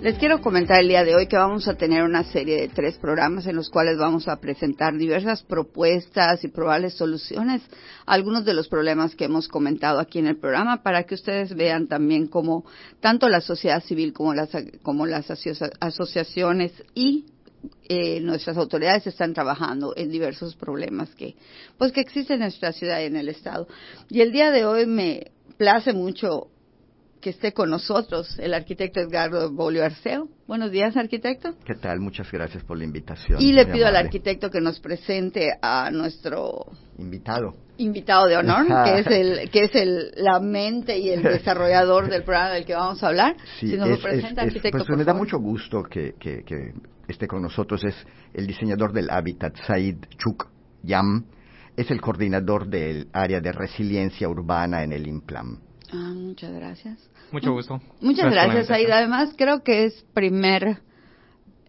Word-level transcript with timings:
Les 0.00 0.16
quiero 0.16 0.40
comentar 0.40 0.80
el 0.80 0.88
día 0.88 1.04
de 1.04 1.14
hoy 1.14 1.26
que 1.26 1.36
vamos 1.36 1.68
a 1.68 1.74
tener 1.74 2.02
una 2.04 2.24
serie 2.24 2.58
de 2.58 2.68
tres 2.68 2.96
programas 2.96 3.46
en 3.46 3.54
los 3.54 3.68
cuales 3.68 3.98
vamos 3.98 4.28
a 4.28 4.40
presentar 4.40 4.96
diversas 4.96 5.42
propuestas 5.42 6.42
y 6.42 6.48
probables 6.48 6.94
soluciones 6.94 7.60
a 8.06 8.14
algunos 8.14 8.46
de 8.46 8.54
los 8.54 8.66
problemas 8.66 9.14
que 9.14 9.26
hemos 9.26 9.46
comentado 9.46 10.00
aquí 10.00 10.18
en 10.18 10.26
el 10.26 10.38
programa 10.38 10.82
para 10.82 11.02
que 11.04 11.16
ustedes 11.16 11.54
vean 11.54 11.86
también 11.86 12.28
cómo 12.28 12.64
tanto 13.00 13.28
la 13.28 13.42
sociedad 13.42 13.84
civil 13.84 14.14
como 14.14 14.32
las, 14.32 14.48
como 14.82 15.04
las 15.04 15.26
asociaciones 15.80 16.72
y 16.94 17.26
eh, 17.86 18.20
nuestras 18.20 18.56
autoridades 18.56 19.06
están 19.06 19.34
trabajando 19.34 19.92
en 19.98 20.10
diversos 20.10 20.56
problemas 20.56 21.14
que 21.14 21.34
pues 21.76 21.92
que 21.92 22.00
existen 22.00 22.36
en 22.36 22.44
nuestra 22.44 22.72
ciudad 22.72 23.02
y 23.02 23.04
en 23.04 23.16
el 23.16 23.28
estado. 23.28 23.68
Y 24.08 24.22
el 24.22 24.32
día 24.32 24.50
de 24.50 24.64
hoy 24.64 24.86
me 24.86 25.30
place 25.58 25.92
mucho 25.92 26.48
que 27.20 27.30
esté 27.30 27.52
con 27.52 27.70
nosotros 27.70 28.38
el 28.38 28.54
arquitecto 28.54 29.00
Edgardo 29.00 29.52
Bolio 29.52 29.84
Arceo. 29.84 30.28
Buenos 30.46 30.70
días, 30.70 30.96
arquitecto. 30.96 31.54
¿Qué 31.64 31.74
tal? 31.74 32.00
Muchas 32.00 32.30
gracias 32.32 32.64
por 32.64 32.78
la 32.78 32.84
invitación. 32.84 33.40
Y 33.40 33.52
le 33.52 33.66
pido 33.66 33.86
al 33.86 33.96
arquitecto 33.96 34.50
que 34.50 34.60
nos 34.60 34.80
presente 34.80 35.50
a 35.60 35.90
nuestro 35.90 36.66
invitado. 36.98 37.54
Invitado 37.76 38.26
de 38.26 38.36
honor, 38.36 38.66
que 38.84 38.98
es 39.00 39.06
el 39.06 39.50
que 39.50 39.64
es 39.64 39.74
el 39.74 40.12
la 40.16 40.40
mente 40.40 40.98
y 40.98 41.10
el 41.10 41.22
desarrollador 41.22 42.08
del 42.08 42.24
programa 42.24 42.54
del 42.54 42.64
que 42.64 42.74
vamos 42.74 43.02
a 43.02 43.08
hablar. 43.08 43.36
Sí, 43.58 43.68
si 43.68 43.76
nos 43.76 43.88
lo 43.88 43.98
presenta, 43.98 44.42
arquitecto. 44.42 44.84
Pues 44.84 44.98
me 44.98 45.04
da 45.04 45.14
mucho 45.14 45.38
gusto 45.38 45.82
que, 45.82 46.14
que, 46.18 46.42
que, 46.44 46.72
esté 47.06 47.26
con 47.26 47.42
nosotros. 47.42 47.84
Es 47.84 47.94
el 48.32 48.46
diseñador 48.46 48.92
del 48.92 49.10
hábitat, 49.10 49.56
Said 49.66 49.96
Chuk 50.16 50.48
Yam. 50.82 51.26
Es 51.76 51.90
el 51.90 52.00
coordinador 52.00 52.68
del 52.68 53.08
área 53.12 53.40
de 53.40 53.52
resiliencia 53.52 54.28
urbana 54.28 54.82
en 54.82 54.92
el 54.92 55.06
IMPLAM. 55.06 55.60
Ah, 55.92 56.12
muchas 56.14 56.52
gracias. 56.52 57.09
Mucho 57.32 57.52
gusto. 57.52 57.80
Muchas 58.00 58.32
gracias, 58.32 58.70
Aida. 58.70 58.98
Además, 58.98 59.34
creo 59.36 59.62
que 59.62 59.84
es 59.84 60.04
primer 60.14 60.78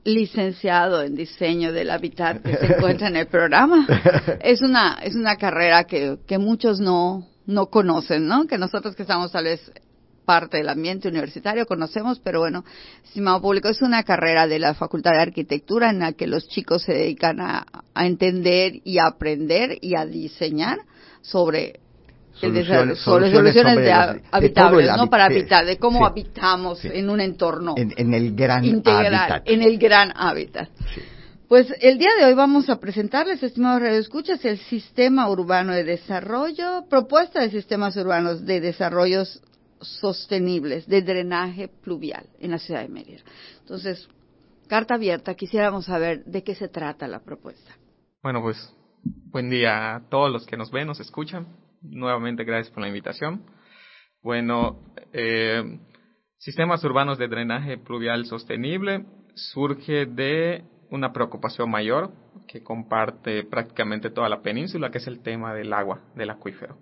licenciado 0.03 1.03
en 1.03 1.15
diseño 1.15 1.71
del 1.71 1.91
hábitat 1.91 2.41
que 2.41 2.57
se 2.57 2.65
encuentra 2.73 3.07
en 3.07 3.17
el 3.17 3.27
programa. 3.27 3.87
Es 4.41 4.61
una, 4.61 4.99
es 5.03 5.15
una 5.15 5.35
carrera 5.35 5.83
que, 5.83 6.17
que 6.27 6.39
muchos 6.39 6.79
no, 6.79 7.27
no 7.45 7.67
conocen, 7.67 8.27
¿no? 8.27 8.47
Que 8.47 8.57
nosotros 8.57 8.95
que 8.95 9.03
estamos 9.03 9.31
tal 9.31 9.43
vez 9.43 9.71
parte 10.25 10.57
del 10.57 10.69
ambiente 10.69 11.07
universitario 11.07 11.65
conocemos, 11.65 12.19
pero 12.19 12.39
bueno, 12.39 12.63
estimado 13.03 13.41
público, 13.41 13.69
es 13.69 13.81
una 13.81 14.03
carrera 14.03 14.47
de 14.47 14.59
la 14.59 14.73
Facultad 14.73 15.11
de 15.11 15.19
Arquitectura 15.19 15.89
en 15.89 15.99
la 15.99 16.13
que 16.13 16.27
los 16.27 16.47
chicos 16.47 16.83
se 16.83 16.93
dedican 16.93 17.39
a, 17.39 17.65
a 17.93 18.05
entender 18.05 18.81
y 18.83 18.97
a 18.97 19.07
aprender 19.07 19.77
y 19.81 19.95
a 19.95 20.05
diseñar 20.05 20.79
sobre 21.21 21.79
soluciones, 22.41 22.99
soluciones, 22.99 23.53
de 23.53 24.21
habitables, 24.31 24.89
no 24.97 25.09
para 25.09 25.25
habitar, 25.25 25.65
de 25.65 25.77
cómo 25.77 26.05
habitamos 26.05 26.83
en 26.83 27.09
un 27.09 27.21
entorno 27.21 27.75
en, 27.77 28.13
el 28.13 28.35
gran 28.35 28.65
integral, 28.65 29.43
en 29.45 29.61
el 29.61 29.77
gran 29.77 30.11
hábitat. 30.15 30.69
Pues 31.47 31.73
el 31.81 31.97
día 31.97 32.11
de 32.17 32.25
hoy 32.25 32.33
vamos 32.33 32.69
a 32.69 32.79
presentarles, 32.79 33.43
estimados 33.43 33.81
radioescuchas, 33.81 34.43
el 34.45 34.57
Sistema 34.57 35.29
Urbano 35.29 35.73
de 35.73 35.83
Desarrollo, 35.83 36.85
propuesta 36.89 37.41
de 37.41 37.51
sistemas 37.51 37.97
urbanos 37.97 38.45
de 38.45 38.61
desarrollos 38.61 39.41
sostenibles, 39.81 40.87
de 40.87 41.01
drenaje 41.01 41.67
pluvial 41.67 42.25
en 42.39 42.51
la 42.51 42.57
ciudad 42.57 42.81
de 42.81 42.87
Mérida. 42.87 43.19
Entonces, 43.59 44.07
carta 44.69 44.95
abierta, 44.95 45.35
quisiéramos 45.35 45.85
saber 45.85 46.23
de 46.23 46.41
qué 46.41 46.55
se 46.55 46.69
trata 46.69 47.05
la 47.07 47.19
propuesta. 47.19 47.75
Bueno, 48.23 48.41
pues 48.41 48.73
buen 49.03 49.49
día 49.49 49.95
a 49.95 50.09
todos 50.09 50.31
los 50.31 50.45
que 50.45 50.55
nos 50.55 50.71
ven, 50.71 50.87
nos 50.87 51.01
escuchan 51.01 51.47
nuevamente 51.81 52.43
gracias 52.43 52.73
por 52.73 52.81
la 52.81 52.87
invitación. 52.87 53.43
Bueno, 54.21 54.93
eh, 55.13 55.79
sistemas 56.37 56.83
urbanos 56.83 57.17
de 57.17 57.27
drenaje 57.27 57.77
pluvial 57.77 58.25
sostenible 58.25 59.05
surge 59.35 60.05
de 60.05 60.63
una 60.89 61.13
preocupación 61.13 61.71
mayor 61.71 62.11
que 62.47 62.63
comparte 62.63 63.43
prácticamente 63.45 64.09
toda 64.09 64.29
la 64.29 64.41
península, 64.41 64.91
que 64.91 64.97
es 64.97 65.07
el 65.07 65.21
tema 65.21 65.53
del 65.53 65.73
agua, 65.73 66.01
del 66.15 66.29
acuífero. 66.29 66.77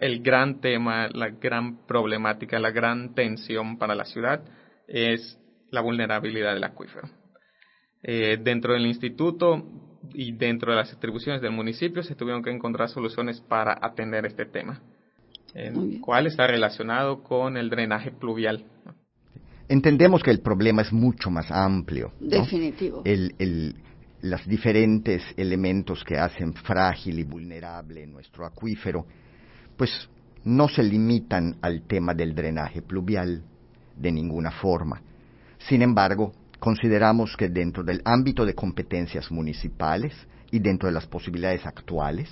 el 0.00 0.22
gran 0.22 0.60
tema, 0.60 1.08
la 1.08 1.30
gran 1.30 1.86
problemática, 1.86 2.58
la 2.58 2.70
gran 2.70 3.14
tensión 3.14 3.78
para 3.78 3.94
la 3.94 4.04
ciudad 4.04 4.42
es 4.86 5.38
la 5.70 5.80
vulnerabilidad 5.80 6.52
del 6.52 6.64
acuífero. 6.64 7.08
Eh, 8.02 8.38
dentro 8.42 8.74
del 8.74 8.86
instituto 8.86 9.64
y 10.14 10.32
dentro 10.32 10.72
de 10.72 10.78
las 10.78 10.92
atribuciones 10.92 11.42
del 11.42 11.52
municipio 11.52 12.02
se 12.02 12.14
tuvieron 12.14 12.42
que 12.42 12.50
encontrar 12.50 12.88
soluciones 12.88 13.40
para 13.40 13.78
atender 13.80 14.26
este 14.26 14.46
tema, 14.46 14.80
el 15.54 16.00
cual 16.00 16.26
está 16.26 16.46
relacionado 16.46 17.22
con 17.22 17.56
el 17.56 17.70
drenaje 17.70 18.10
pluvial. 18.10 18.64
Entendemos 19.68 20.22
que 20.22 20.30
el 20.30 20.40
problema 20.40 20.82
es 20.82 20.92
mucho 20.92 21.30
más 21.30 21.50
amplio. 21.50 22.12
Definitivo. 22.20 23.02
El, 23.04 23.34
el, 23.38 23.74
los 24.22 24.46
diferentes 24.46 25.22
elementos 25.36 26.02
que 26.04 26.16
hacen 26.16 26.54
frágil 26.54 27.18
y 27.18 27.24
vulnerable 27.24 28.06
nuestro 28.06 28.46
acuífero, 28.46 29.06
pues 29.76 30.08
no 30.44 30.68
se 30.68 30.82
limitan 30.82 31.56
al 31.60 31.82
tema 31.82 32.14
del 32.14 32.34
drenaje 32.34 32.82
pluvial 32.82 33.42
de 33.96 34.12
ninguna 34.12 34.50
forma. 34.50 35.02
Sin 35.58 35.82
embargo, 35.82 36.32
consideramos 36.58 37.36
que 37.36 37.48
dentro 37.48 37.84
del 37.84 38.02
ámbito 38.04 38.44
de 38.44 38.54
competencias 38.54 39.30
municipales 39.30 40.14
y 40.50 40.58
dentro 40.58 40.88
de 40.88 40.94
las 40.94 41.06
posibilidades 41.06 41.66
actuales, 41.66 42.28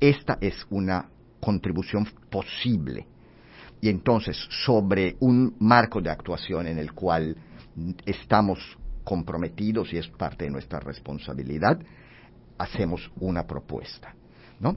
esta 0.00 0.38
es 0.40 0.66
una 0.70 1.08
contribución 1.40 2.06
posible. 2.30 3.06
Y 3.80 3.88
entonces, 3.88 4.36
sobre 4.64 5.16
un 5.20 5.56
marco 5.58 6.00
de 6.00 6.10
actuación 6.10 6.66
en 6.66 6.78
el 6.78 6.92
cual 6.92 7.36
estamos 8.06 8.58
comprometidos 9.04 9.92
y 9.92 9.98
es 9.98 10.08
parte 10.08 10.44
de 10.44 10.50
nuestra 10.50 10.78
responsabilidad, 10.80 11.80
hacemos 12.58 13.10
una 13.18 13.46
propuesta. 13.46 14.14
¿no? 14.60 14.76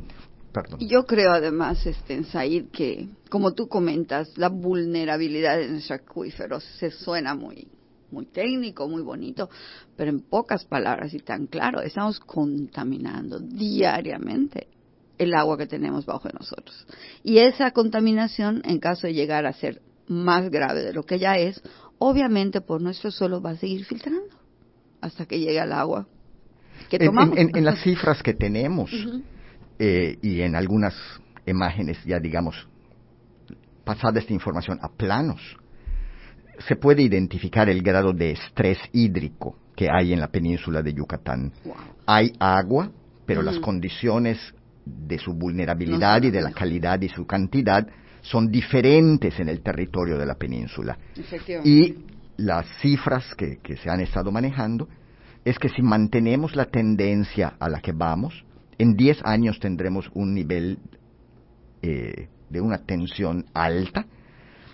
Perdón. 0.51 0.79
Yo 0.79 1.05
creo 1.05 1.31
además, 1.31 1.85
este, 1.85 2.23
Said, 2.23 2.69
que 2.71 3.09
como 3.29 3.53
tú 3.53 3.67
comentas, 3.67 4.37
la 4.37 4.49
vulnerabilidad 4.49 5.57
de 5.57 5.69
nuestros 5.69 5.99
acuíferos 5.99 6.63
se 6.79 6.91
suena 6.91 7.35
muy, 7.35 7.67
muy 8.11 8.25
técnico, 8.25 8.87
muy 8.87 9.01
bonito, 9.01 9.49
pero 9.95 10.11
en 10.11 10.21
pocas 10.21 10.65
palabras 10.65 11.13
y 11.13 11.19
tan 11.19 11.47
claro, 11.47 11.81
estamos 11.81 12.19
contaminando 12.19 13.39
diariamente 13.39 14.67
el 15.17 15.33
agua 15.33 15.57
que 15.57 15.67
tenemos 15.67 16.05
bajo 16.05 16.27
de 16.27 16.33
nosotros. 16.33 16.85
Y 17.23 17.37
esa 17.39 17.71
contaminación, 17.71 18.61
en 18.65 18.79
caso 18.79 19.07
de 19.07 19.13
llegar 19.13 19.45
a 19.45 19.53
ser 19.53 19.81
más 20.07 20.49
grave 20.49 20.83
de 20.83 20.93
lo 20.93 21.03
que 21.03 21.19
ya 21.19 21.35
es, 21.35 21.61
obviamente 21.97 22.61
por 22.61 22.81
nuestro 22.81 23.11
suelo 23.11 23.41
va 23.41 23.51
a 23.51 23.57
seguir 23.57 23.85
filtrando 23.85 24.35
hasta 25.01 25.25
que 25.25 25.39
llegue 25.39 25.59
al 25.59 25.71
agua 25.71 26.07
que 26.89 26.99
tomamos. 26.99 27.37
En, 27.37 27.65
las 27.65 27.81
cifras 27.81 28.21
que 28.21 28.33
tenemos 28.33 28.91
eh, 29.79 30.17
y 30.21 30.41
en 30.41 30.55
algunas 30.55 30.93
imágenes 31.45 31.97
ya 32.05 32.19
digamos 32.19 32.67
pasada 33.83 34.19
esta 34.19 34.33
información 34.33 34.79
a 34.81 34.89
planos, 34.89 35.39
se 36.59 36.75
puede 36.75 37.03
identificar 37.03 37.69
el 37.69 37.81
grado 37.81 38.13
de 38.13 38.31
estrés 38.31 38.77
hídrico 38.93 39.57
que 39.75 39.89
hay 39.89 40.13
en 40.13 40.19
la 40.19 40.27
península 40.27 40.81
de 40.81 40.93
Yucatán. 40.93 41.51
Hay 42.05 42.33
agua, 42.39 42.91
pero 43.25 43.41
las 43.41 43.59
condiciones 43.59 44.37
de 44.85 45.17
su 45.17 45.33
vulnerabilidad 45.33 46.23
y 46.23 46.31
de 46.31 46.41
la 46.41 46.51
calidad 46.51 47.01
y 47.01 47.09
su 47.09 47.25
cantidad 47.25 47.87
son 48.21 48.49
diferentes 48.51 49.39
en 49.39 49.49
el 49.49 49.61
territorio 49.61 50.17
de 50.17 50.25
la 50.25 50.35
península. 50.35 50.97
Y 51.63 51.95
las 52.37 52.65
cifras 52.81 53.35
que, 53.35 53.59
se 53.81 53.89
han 53.89 54.01
estado 54.01 54.31
manejando 54.31 54.87
es 55.43 55.59
que 55.59 55.69
si 55.69 55.81
mantenemos 55.81 56.55
la 56.55 56.65
tendencia 56.65 57.55
a 57.59 57.69
la 57.69 57.81
que 57.81 57.91
vamos, 57.91 58.45
en 58.77 58.95
10 58.95 59.21
años 59.23 59.59
tendremos 59.59 60.09
un 60.13 60.33
nivel 60.33 60.79
eh, 61.81 62.27
de 62.49 62.61
una 62.61 62.79
tensión 62.79 63.45
alta, 63.53 64.05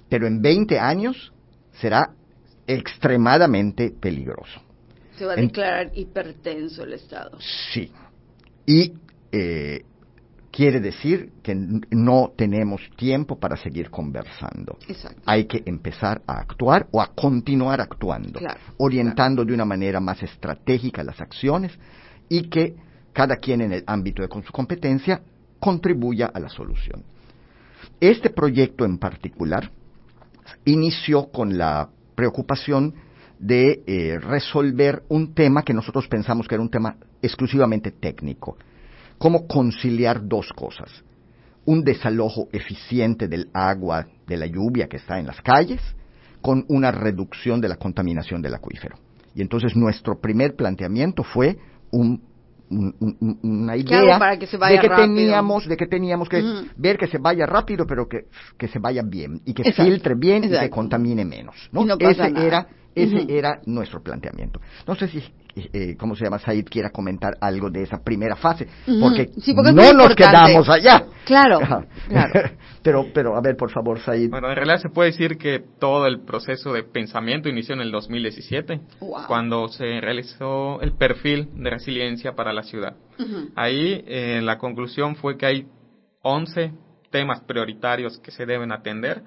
pero 0.09 0.27
en 0.27 0.41
20 0.41 0.79
años 0.79 1.33
será 1.73 2.11
extremadamente 2.67 3.91
peligroso. 3.91 4.61
Se 5.17 5.25
va 5.25 5.33
a 5.33 5.35
declarar 5.35 5.91
hipertenso 5.93 6.83
el 6.83 6.93
Estado. 6.93 7.37
Sí. 7.73 7.91
Y 8.65 8.93
eh, 9.31 9.83
quiere 10.51 10.79
decir 10.79 11.31
que 11.41 11.55
no 11.55 12.33
tenemos 12.35 12.81
tiempo 12.95 13.39
para 13.39 13.55
seguir 13.55 13.89
conversando. 13.89 14.77
Exacto. 14.87 15.21
Hay 15.25 15.45
que 15.45 15.63
empezar 15.65 16.21
a 16.27 16.39
actuar 16.39 16.87
o 16.91 17.01
a 17.01 17.07
continuar 17.07 17.81
actuando, 17.81 18.39
orientando 18.77 19.45
de 19.45 19.53
una 19.53 19.65
manera 19.65 19.99
más 19.99 20.21
estratégica 20.21 21.03
las 21.03 21.21
acciones 21.21 21.71
y 22.27 22.49
que 22.49 22.75
cada 23.13 23.37
quien 23.37 23.61
en 23.61 23.73
el 23.73 23.83
ámbito 23.87 24.21
de 24.21 24.43
su 24.43 24.51
competencia 24.51 25.21
contribuya 25.59 26.31
a 26.33 26.39
la 26.39 26.49
solución. 26.49 27.03
Este 27.99 28.29
proyecto 28.29 28.85
en 28.85 28.97
particular 28.97 29.71
inició 30.65 31.31
con 31.31 31.57
la 31.57 31.89
preocupación 32.15 32.95
de 33.39 33.81
eh, 33.87 34.19
resolver 34.19 35.03
un 35.09 35.33
tema 35.33 35.63
que 35.63 35.73
nosotros 35.73 36.07
pensamos 36.07 36.47
que 36.47 36.55
era 36.55 36.61
un 36.61 36.69
tema 36.69 36.95
exclusivamente 37.21 37.91
técnico 37.91 38.57
cómo 39.21 39.45
conciliar 39.45 40.27
dos 40.27 40.51
cosas. 40.51 40.89
Un 41.63 41.83
desalojo 41.83 42.49
eficiente 42.51 43.27
del 43.27 43.49
agua 43.53 44.07
de 44.25 44.35
la 44.35 44.47
lluvia 44.47 44.87
que 44.87 44.97
está 44.97 45.19
en 45.19 45.27
las 45.27 45.39
calles 45.41 45.79
con 46.41 46.65
una 46.69 46.89
reducción 46.89 47.61
de 47.61 47.69
la 47.69 47.75
contaminación 47.75 48.41
del 48.41 48.55
acuífero. 48.55 48.97
Y 49.35 49.43
entonces 49.43 49.75
nuestro 49.75 50.19
primer 50.19 50.55
planteamiento 50.55 51.23
fue 51.23 51.59
un, 51.91 52.23
una 52.71 53.75
idea 53.75 54.19
de 54.19 54.79
que 54.79 54.89
teníamos 54.89 55.67
de 55.67 55.77
que 55.77 55.87
teníamos 55.87 56.29
que 56.29 56.41
ver 56.77 56.97
que 56.97 57.07
se 57.07 57.17
vaya 57.17 57.45
rápido 57.45 57.85
pero 57.85 58.07
que, 58.07 58.27
que 58.57 58.67
se 58.67 58.79
vaya 58.79 59.01
bien 59.03 59.41
y 59.45 59.53
que 59.53 59.73
filtre 59.73 60.15
bien 60.15 60.45
y 60.45 60.49
que 60.49 60.69
contamine 60.69 61.25
menos 61.25 61.55
¿no? 61.71 61.85
ese 61.99 62.33
era 62.35 62.67
ese 62.95 63.25
era 63.29 63.59
nuestro 63.65 64.01
planteamiento. 64.01 64.59
No 64.87 64.95
sé 64.95 65.07
si, 65.07 65.23
eh, 65.55 65.95
¿cómo 65.97 66.15
se 66.15 66.23
llama? 66.23 66.39
Said 66.39 66.65
quiera 66.65 66.89
comentar 66.89 67.37
algo 67.39 67.69
de 67.69 67.83
esa 67.83 68.03
primera 68.03 68.35
fase, 68.35 68.67
porque, 68.99 69.29
no 69.73 69.93
nos 69.93 70.15
quedamos 70.15 70.67
allá. 70.69 71.05
Claro, 71.25 71.59
claro. 72.09 72.51
pero, 72.81 73.05
pero, 73.13 73.35
a 73.35 73.41
ver, 73.41 73.55
por 73.55 73.71
favor, 73.71 73.99
Said. 73.99 74.29
Bueno, 74.29 74.49
en 74.49 74.55
realidad 74.55 74.79
se 74.79 74.89
puede 74.89 75.11
decir 75.11 75.37
que 75.37 75.63
todo 75.79 76.07
el 76.07 76.21
proceso 76.21 76.73
de 76.73 76.83
pensamiento 76.83 77.49
inició 77.49 77.75
en 77.75 77.81
el 77.81 77.91
2017, 77.91 78.81
cuando 79.27 79.67
se 79.67 80.01
realizó 80.01 80.81
el 80.81 80.93
perfil 80.93 81.49
de 81.55 81.69
resiliencia 81.69 82.33
para 82.33 82.53
la 82.53 82.63
ciudad. 82.63 82.95
Ahí 83.55 84.03
eh, 84.07 84.41
la 84.41 84.57
conclusión 84.57 85.15
fue 85.15 85.37
que 85.37 85.45
hay 85.45 85.67
11 86.23 86.71
temas 87.11 87.41
prioritarios 87.41 88.19
que 88.19 88.31
se 88.31 88.45
deben 88.45 88.71
atender 88.71 89.21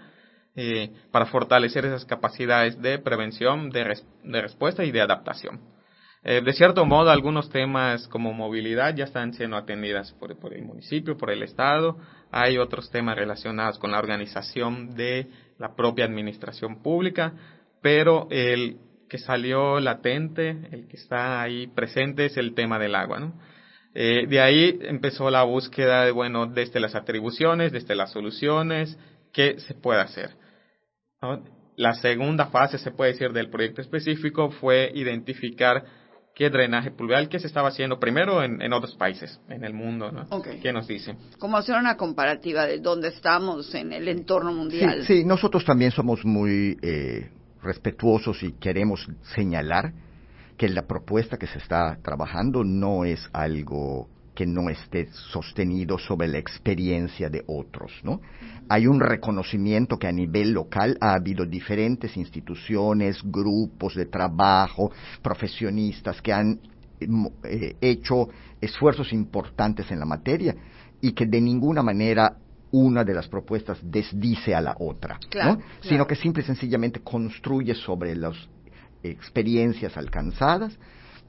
eh, 0.57 0.91
para 1.11 1.27
fortalecer 1.27 1.85
esas 1.85 2.05
capacidades 2.05 2.81
de 2.81 2.99
prevención, 2.99 3.71
de, 3.71 3.85
respuesta 4.41 4.85
y 4.85 4.93
de 4.93 5.01
adaptación. 5.01 5.61
Eh, 6.23 6.41
de 6.43 6.53
cierto 6.53 6.85
modo, 6.87 7.11
algunos 7.11 7.51
temas 7.51 8.09
como 8.09 8.33
movilidad 8.33 8.95
ya 8.95 9.05
están 9.05 9.35
siendo 9.35 9.57
atendidas 9.57 10.13
por, 10.13 10.39
por, 10.39 10.55
el 10.55 10.65
municipio, 10.65 11.17
por 11.17 11.31
el 11.31 11.43
Estado. 11.43 11.99
Hay 12.31 12.57
otros 12.57 12.91
temas 12.91 13.17
relacionados 13.17 13.79
con 13.79 13.93
la 13.93 13.99
organización 13.99 14.95
de 14.95 15.29
la 15.59 15.75
propia 15.75 16.07
administración 16.07 16.83
pública, 16.83 17.35
pero 17.83 18.27
el 18.31 18.79
que 19.09 19.19
salió 19.19 19.79
latente, 19.81 20.51
el 20.73 20.89
que 20.89 20.97
está 20.97 21.43
ahí 21.43 21.67
presente 21.69 22.27
es 22.27 22.37
el 22.37 22.55
tema 22.55 22.79
del 22.79 22.95
agua. 22.95 23.21
¿no? 23.21 23.35
Eh, 23.95 24.27
de 24.27 24.41
ahí 24.41 24.79
empezó 24.83 25.31
la 25.31 25.45
búsqueda 25.45 26.05
de, 26.05 26.11
bueno, 26.11 26.47
desde 26.47 26.81
las 26.81 26.95
atribuciones, 26.95 27.71
desde 27.71 27.95
las 27.95 28.11
soluciones, 28.13 28.99
qué 29.33 29.61
se 29.61 29.75
puede 29.75 30.01
hacer. 30.01 30.31
La 31.77 31.95
segunda 31.95 32.47
fase, 32.47 32.79
se 32.79 32.93
puede 32.93 33.13
decir, 33.13 33.33
del 33.33 33.51
proyecto 33.51 33.81
específico 33.81 34.51
fue 34.51 34.91
identificar 34.95 35.85
qué 36.35 36.51
drenaje 36.51 36.91
pluvial 36.91 37.29
que 37.29 37.39
se 37.39 37.47
estaba 37.47 37.69
haciendo 37.69 37.99
primero 37.99 38.43
en, 38.43 38.73
otros 38.73 38.95
países, 38.97 39.41
en 39.49 39.65
el 39.65 39.73
mundo, 39.73 40.11
¿no? 40.11 40.25
¿Qué 40.63 40.73
nos 40.73 40.87
dice? 40.87 41.17
Como 41.39 41.57
hacer 41.57 41.77
una 41.77 41.97
comparativa 41.97 42.67
de 42.67 42.79
dónde 42.79 43.09
estamos 43.09 43.75
en 43.75 43.93
el 43.93 44.09
entorno 44.09 44.53
mundial. 44.53 45.05
Sí, 45.07 45.25
nosotros 45.25 45.65
también 45.65 45.91
somos 45.91 46.25
muy 46.25 46.77
eh, 46.83 47.31
respetuosos 47.63 48.43
y 48.43 48.53
queremos 48.53 49.07
señalar 49.35 49.93
que 50.57 50.69
la 50.69 50.87
propuesta 50.87 51.37
que 51.37 51.47
se 51.47 51.59
está 51.59 51.99
trabajando 52.03 52.65
no 52.65 53.05
es 53.05 53.29
algo 53.33 54.09
que 54.35 54.47
no 54.47 54.69
esté 54.69 55.09
sostenido 55.13 55.99
sobre 55.99 56.29
la 56.29 56.39
experiencia 56.39 57.31
de 57.31 57.45
otros, 57.47 57.93
¿no? 58.03 58.21
Hay 58.69 58.87
un 58.87 59.01
reconocimiento 59.01 59.99
que 59.99 60.09
a 60.09 60.13
nivel 60.13 60.53
local 60.53 60.97
ha 61.01 61.15
habido 61.15 61.47
diferentes 61.47 62.17
instituciones, 62.17 63.21
grupos 63.23 63.95
de 63.95 64.07
trabajo, 64.07 64.91
profesionistas 65.23 66.21
que 66.21 66.33
han 66.33 66.61
eh, 67.01 67.77
hecho 67.81 68.29
esfuerzos 68.61 69.13
importantes 69.13 69.91
en 69.91 70.01
la 70.01 70.07
materia 70.07 70.55
y 71.01 71.13
que 71.13 71.27
de 71.27 71.41
ninguna 71.41 71.83
manera 71.83 72.37
una 72.73 73.05
de 73.05 73.15
las 73.15 73.29
propuestas 73.29 73.79
desdice 73.83 74.55
a 74.55 74.61
la 74.61 74.75
otra, 74.79 75.21
¿no? 75.45 75.59
sino 75.81 76.07
que 76.07 76.17
simple 76.17 76.43
y 76.43 76.47
sencillamente 76.47 77.01
construye 77.01 77.75
sobre 77.75 78.17
las 78.17 78.35
experiencias 79.03 79.97
alcanzadas 79.97 80.77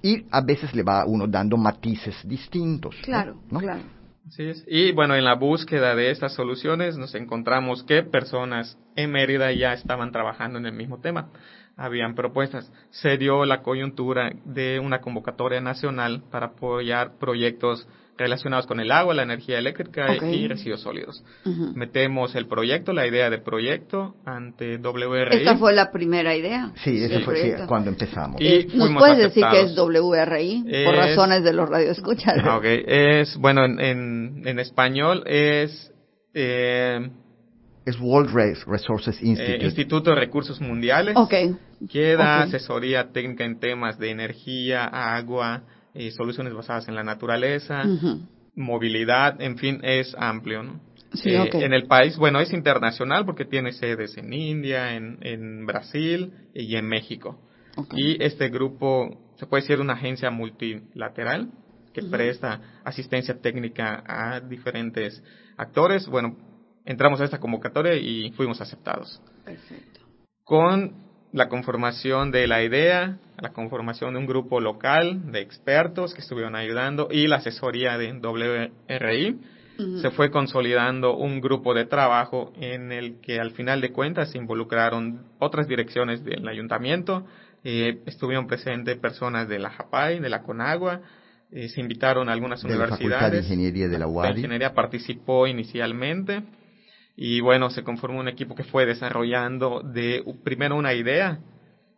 y 0.02 0.26
a 0.32 0.42
veces 0.42 0.74
le 0.74 0.84
va 0.84 1.06
uno 1.06 1.28
dando 1.28 1.58
matices 1.58 2.16
distintos. 2.28 2.96
Claro, 3.04 3.38
claro. 3.50 3.82
Así 4.28 4.44
es. 4.44 4.66
Y 4.68 4.92
bueno, 4.92 5.16
en 5.16 5.24
la 5.24 5.36
búsqueda 5.36 5.96
de 5.96 6.10
estas 6.10 6.34
soluciones 6.34 6.98
nos 6.98 7.14
encontramos 7.14 7.84
que 7.84 8.02
personas 8.02 8.78
en 8.96 9.12
Mérida 9.12 9.52
ya 9.52 9.74
estaban 9.74 10.12
trabajando 10.12 10.58
en 10.58 10.66
el 10.66 10.74
mismo 10.74 11.00
tema. 11.00 11.30
Habían 11.78 12.16
propuestas. 12.16 12.72
Se 12.90 13.18
dio 13.18 13.46
la 13.46 13.62
coyuntura 13.62 14.32
de 14.46 14.80
una 14.80 15.02
convocatoria 15.02 15.62
nacional 15.62 16.24
para 16.32 16.48
apoyar 16.48 17.18
proyectos 17.20 17.88
relacionados 18.18 18.66
con 18.66 18.80
el 18.80 18.92
agua, 18.92 19.14
la 19.14 19.24
energía 19.24 19.60
eléctrica 19.60 20.16
y 20.26 20.48
residuos 20.48 20.82
sólidos. 20.82 21.24
Metemos 21.76 22.36
el 22.36 22.48
proyecto, 22.48 22.94
la 22.94 23.08
idea 23.08 23.30
del 23.30 23.42
proyecto 23.42 24.16
ante 24.26 24.78
WRI. 24.78 25.38
¿Esta 25.38 25.58
fue 25.58 25.74
la 25.74 25.92
primera 25.92 26.36
idea? 26.36 26.72
Sí, 26.84 27.04
esa 27.04 27.20
fue 27.22 27.56
cuando 27.68 27.90
empezamos. 27.90 28.42
Y 28.42 28.68
¿Nos 28.74 28.92
puedes 28.94 29.18
decir 29.18 29.44
que 29.52 29.62
es 29.62 29.76
WRI? 29.78 30.86
por 30.86 30.96
razones 30.96 31.44
de 31.44 31.54
los 31.54 31.70
radioescuchas. 31.70 32.36
Ah, 32.44 32.58
ok, 32.58 32.66
es, 32.66 33.38
bueno, 33.38 33.66
en, 33.66 34.44
en, 34.46 34.60
español 34.60 35.24
es... 35.26 35.92
Eh, 36.34 37.10
es 37.86 38.00
World 38.00 38.34
Resources 38.68 39.22
eh, 39.22 39.28
Institute. 39.28 39.66
Instituto 39.66 40.10
de 40.10 40.16
Recursos 40.16 40.60
Mundiales. 40.60 41.16
Ok. 41.16 41.34
Que 41.90 42.16
da 42.16 42.42
asesoría 42.42 43.12
técnica 43.12 43.46
en 43.46 43.60
temas 43.60 44.00
de 44.00 44.10
energía, 44.10 44.86
agua, 44.86 45.64
eh, 45.96 46.12
soluciones 46.12 46.54
basadas 46.54 46.88
en 46.88 46.96
la 46.96 47.04
naturaleza, 47.04 47.84
movilidad, 48.56 49.42
en 49.42 49.58
fin, 49.58 49.80
es 49.84 50.16
amplio, 50.18 50.64
¿no? 50.64 50.80
Eh, 51.24 51.50
en 51.54 51.74
el 51.74 51.88
país, 51.88 52.18
bueno, 52.18 52.40
es 52.42 52.52
internacional 52.52 53.26
porque 53.26 53.46
tiene 53.46 53.72
sedes 53.72 54.18
en 54.18 54.34
India, 54.34 54.96
en, 54.96 55.18
en 55.22 55.66
Brasil 55.66 56.34
y 56.54 56.76
en 56.76 56.88
México. 56.88 57.40
Y 57.94 58.22
este 58.24 58.50
grupo 58.50 59.18
se 59.38 59.46
puede 59.46 59.64
decir 59.64 59.80
una 59.80 59.94
agencia 59.94 60.30
multilateral 60.32 61.52
que 61.94 62.04
presta 62.04 62.82
asistencia 62.84 63.40
técnica 63.40 64.04
a 64.06 64.42
diferentes 64.42 65.24
actores. 65.58 66.08
Bueno, 66.08 66.36
entramos 66.86 67.22
a 67.22 67.26
esta 67.26 67.40
convocatoria 67.40 67.96
y 67.96 68.32
fuimos 68.32 68.60
aceptados. 68.60 69.22
Perfecto. 69.44 70.02
Con 70.44 71.05
la 71.36 71.50
conformación 71.50 72.32
de 72.32 72.48
la 72.48 72.64
idea, 72.64 73.18
la 73.42 73.50
conformación 73.50 74.14
de 74.14 74.20
un 74.20 74.26
grupo 74.26 74.62
local 74.62 75.34
de 75.34 75.42
expertos 75.42 76.14
que 76.14 76.22
estuvieron 76.22 76.56
ayudando 76.56 77.10
y 77.12 77.28
la 77.28 77.36
asesoría 77.38 77.98
de 77.98 78.14
WRI. 78.14 79.38
Se 80.02 80.12
fue 80.12 80.32
consolidando 80.32 81.18
un 81.18 81.42
grupo 81.42 81.74
de 81.74 81.84
trabajo 81.84 82.54
en 82.62 82.94
el 82.94 83.20
que 83.20 83.42
al 83.42 83.52
final 83.52 83.82
de 83.82 83.92
cuentas 83.92 84.32
se 84.32 84.38
involucraron 84.38 85.26
otras 85.40 85.68
direcciones 85.68 86.24
del 86.24 86.48
ayuntamiento, 86.48 87.26
eh, 87.66 88.00
estuvieron 88.06 88.48
presentes 88.48 88.98
personas 88.98 89.50
de 89.50 89.60
la 89.60 89.72
JAPAI, 89.72 90.22
de 90.22 90.30
la 90.30 90.42
CONAGUA, 90.42 91.02
eh, 91.52 91.68
se 91.68 91.82
invitaron 91.82 92.30
a 92.30 92.32
algunas 92.32 92.62
de 92.62 92.68
universidades. 92.68 93.10
La 93.10 93.18
Facultad 93.18 93.32
de 93.34 93.40
Ingeniería 93.40 93.90
de 93.90 94.00
la 94.00 94.08
UADI. 94.08 94.30
La 94.30 94.38
ingeniería 94.38 94.74
participó 94.74 95.48
inicialmente 95.48 96.44
y 97.16 97.40
bueno, 97.40 97.70
se 97.70 97.84
conformó 97.84 98.20
un 98.20 98.28
equipo 98.28 98.56
que 98.56 98.64
fue 98.64 98.86
desarrollando 98.86 99.82
de 99.82 100.24
primero 100.44 100.76
una 100.76 100.94
idea 100.94 101.40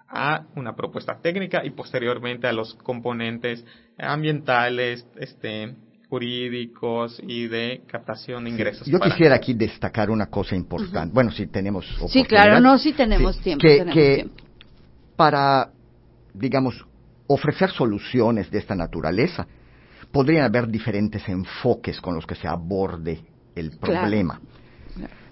a 0.08 0.46
una 0.56 0.76
propuesta 0.76 1.20
técnica 1.22 1.66
y 1.66 1.72
posteriormente 1.72 2.48
a 2.48 2.54
los 2.54 2.76
componentes 2.76 3.66
ambientales, 3.98 5.06
este, 5.16 5.76
jurídicos 6.10 7.22
y 7.26 7.48
de 7.48 7.82
captación 7.88 8.46
de 8.46 8.52
ingresos. 8.52 8.88
Yo 8.88 9.00
quisiera 9.00 9.36
aquí 9.36 9.54
destacar 9.54 10.10
una 10.10 10.28
cosa 10.28 10.56
importante. 10.56 11.14
Bueno, 11.14 11.32
si 11.32 11.48
tenemos 11.48 11.86
Sí, 12.10 12.24
claro, 12.24 12.60
no, 12.60 12.78
si 12.78 12.94
tenemos 12.94 13.40
tiempo. 13.40 13.66
Que, 13.92 14.30
para, 15.16 15.72
digamos, 16.34 16.86
ofrecer 17.28 17.72
soluciones 17.72 18.50
de 18.50 18.60
esta 18.60 18.76
naturaleza, 18.76 19.48
podrían 20.12 20.46
haber 20.46 20.68
diferentes 20.68 21.28
enfoques 21.28 22.00
con 22.00 22.16
los 22.16 22.26
que 22.26 22.36
se 22.36 22.48
aborde 22.48 23.20
el 23.56 23.72
problema. 23.78 24.40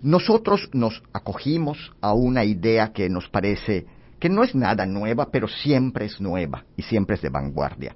Nosotros 0.02 0.70
nos 0.74 1.02
acogimos 1.14 1.94
a 2.02 2.14
una 2.14 2.44
idea 2.44 2.92
que 2.94 3.10
nos 3.10 3.30
parece 3.30 3.86
que 4.20 4.30
no 4.30 4.44
es 4.44 4.56
nada 4.56 4.86
nueva, 4.86 5.30
pero 5.32 5.48
siempre 5.48 6.06
es 6.06 6.22
nueva 6.22 6.66
y 6.78 6.84
siempre 6.84 7.16
es 7.16 7.22
de 7.22 7.30
vanguardia. 7.30 7.96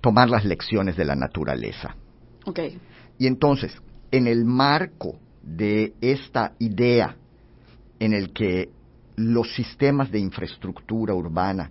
Tomar 0.00 0.30
las 0.30 0.44
lecciones 0.44 0.96
de 0.96 1.04
la 1.04 1.14
naturaleza. 1.14 1.94
Y 3.18 3.26
entonces, 3.26 3.72
en 4.10 4.26
el 4.26 4.44
marco 4.44 5.18
de 5.42 5.94
esta 6.00 6.52
idea 6.58 7.16
en 7.98 8.12
el 8.12 8.32
que 8.32 8.70
los 9.16 9.54
sistemas 9.54 10.10
de 10.10 10.18
infraestructura 10.18 11.14
urbana 11.14 11.70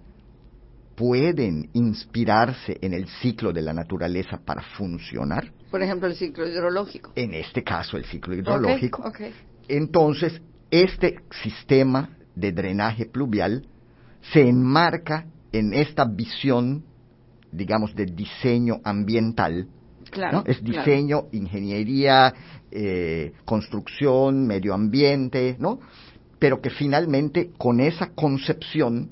pueden 0.96 1.70
inspirarse 1.74 2.78
en 2.82 2.94
el 2.94 3.08
ciclo 3.08 3.52
de 3.52 3.62
la 3.62 3.74
naturaleza 3.74 4.40
para 4.44 4.62
funcionar. 4.62 5.52
Por 5.74 5.82
ejemplo, 5.82 6.08
el 6.08 6.14
ciclo 6.14 6.48
hidrológico. 6.48 7.14
En 7.16 7.34
este 7.34 7.64
caso, 7.64 7.98
el 7.98 8.06
ciclo 8.06 8.36
hidrológico. 8.36 9.12
Entonces, 9.68 10.40
este 10.70 11.16
sistema 11.42 12.12
de 12.36 12.52
drenaje 12.52 13.08
pluvial 13.08 13.66
se 14.32 14.48
enmarca 14.48 15.26
en 15.52 15.74
esta 15.74 16.06
visión, 16.06 16.84
digamos, 17.52 17.96
de 17.96 18.06
diseño 18.06 18.82
ambiental. 18.84 19.68
Claro, 20.12 20.44
Es 20.46 20.64
diseño, 20.64 21.24
ingeniería, 21.32 22.32
eh, 22.70 23.34
construcción, 23.44 24.46
medio 24.46 24.76
ambiente, 24.76 25.56
¿no? 25.58 25.80
Pero 26.38 26.62
que 26.62 26.70
finalmente 26.70 27.50
con 27.58 27.80
esa 27.80 28.12
concepción 28.12 29.10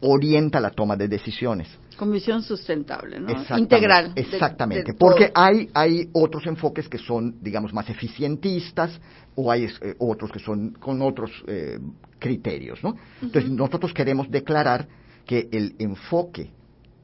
orienta 0.00 0.60
la 0.60 0.72
toma 0.72 0.94
de 0.94 1.08
decisiones. 1.08 1.68
Con 2.02 2.10
visión 2.10 2.42
sustentable, 2.42 3.20
¿no? 3.20 3.28
Integral. 3.56 4.12
Exactamente, 4.16 4.92
porque 4.92 5.30
hay, 5.32 5.70
hay 5.72 6.08
otros 6.12 6.44
enfoques 6.48 6.88
que 6.88 6.98
son, 6.98 7.36
digamos, 7.40 7.72
más 7.72 7.88
eficientistas 7.90 9.00
o 9.36 9.52
hay 9.52 9.66
eh, 9.66 9.94
otros 10.00 10.32
que 10.32 10.40
son 10.40 10.72
con 10.72 11.00
otros 11.00 11.30
eh, 11.46 11.78
criterios, 12.18 12.82
¿no? 12.82 12.96
Entonces, 13.22 13.48
nosotros 13.48 13.94
queremos 13.94 14.28
declarar 14.28 14.88
que 15.24 15.48
el 15.52 15.76
enfoque 15.78 16.50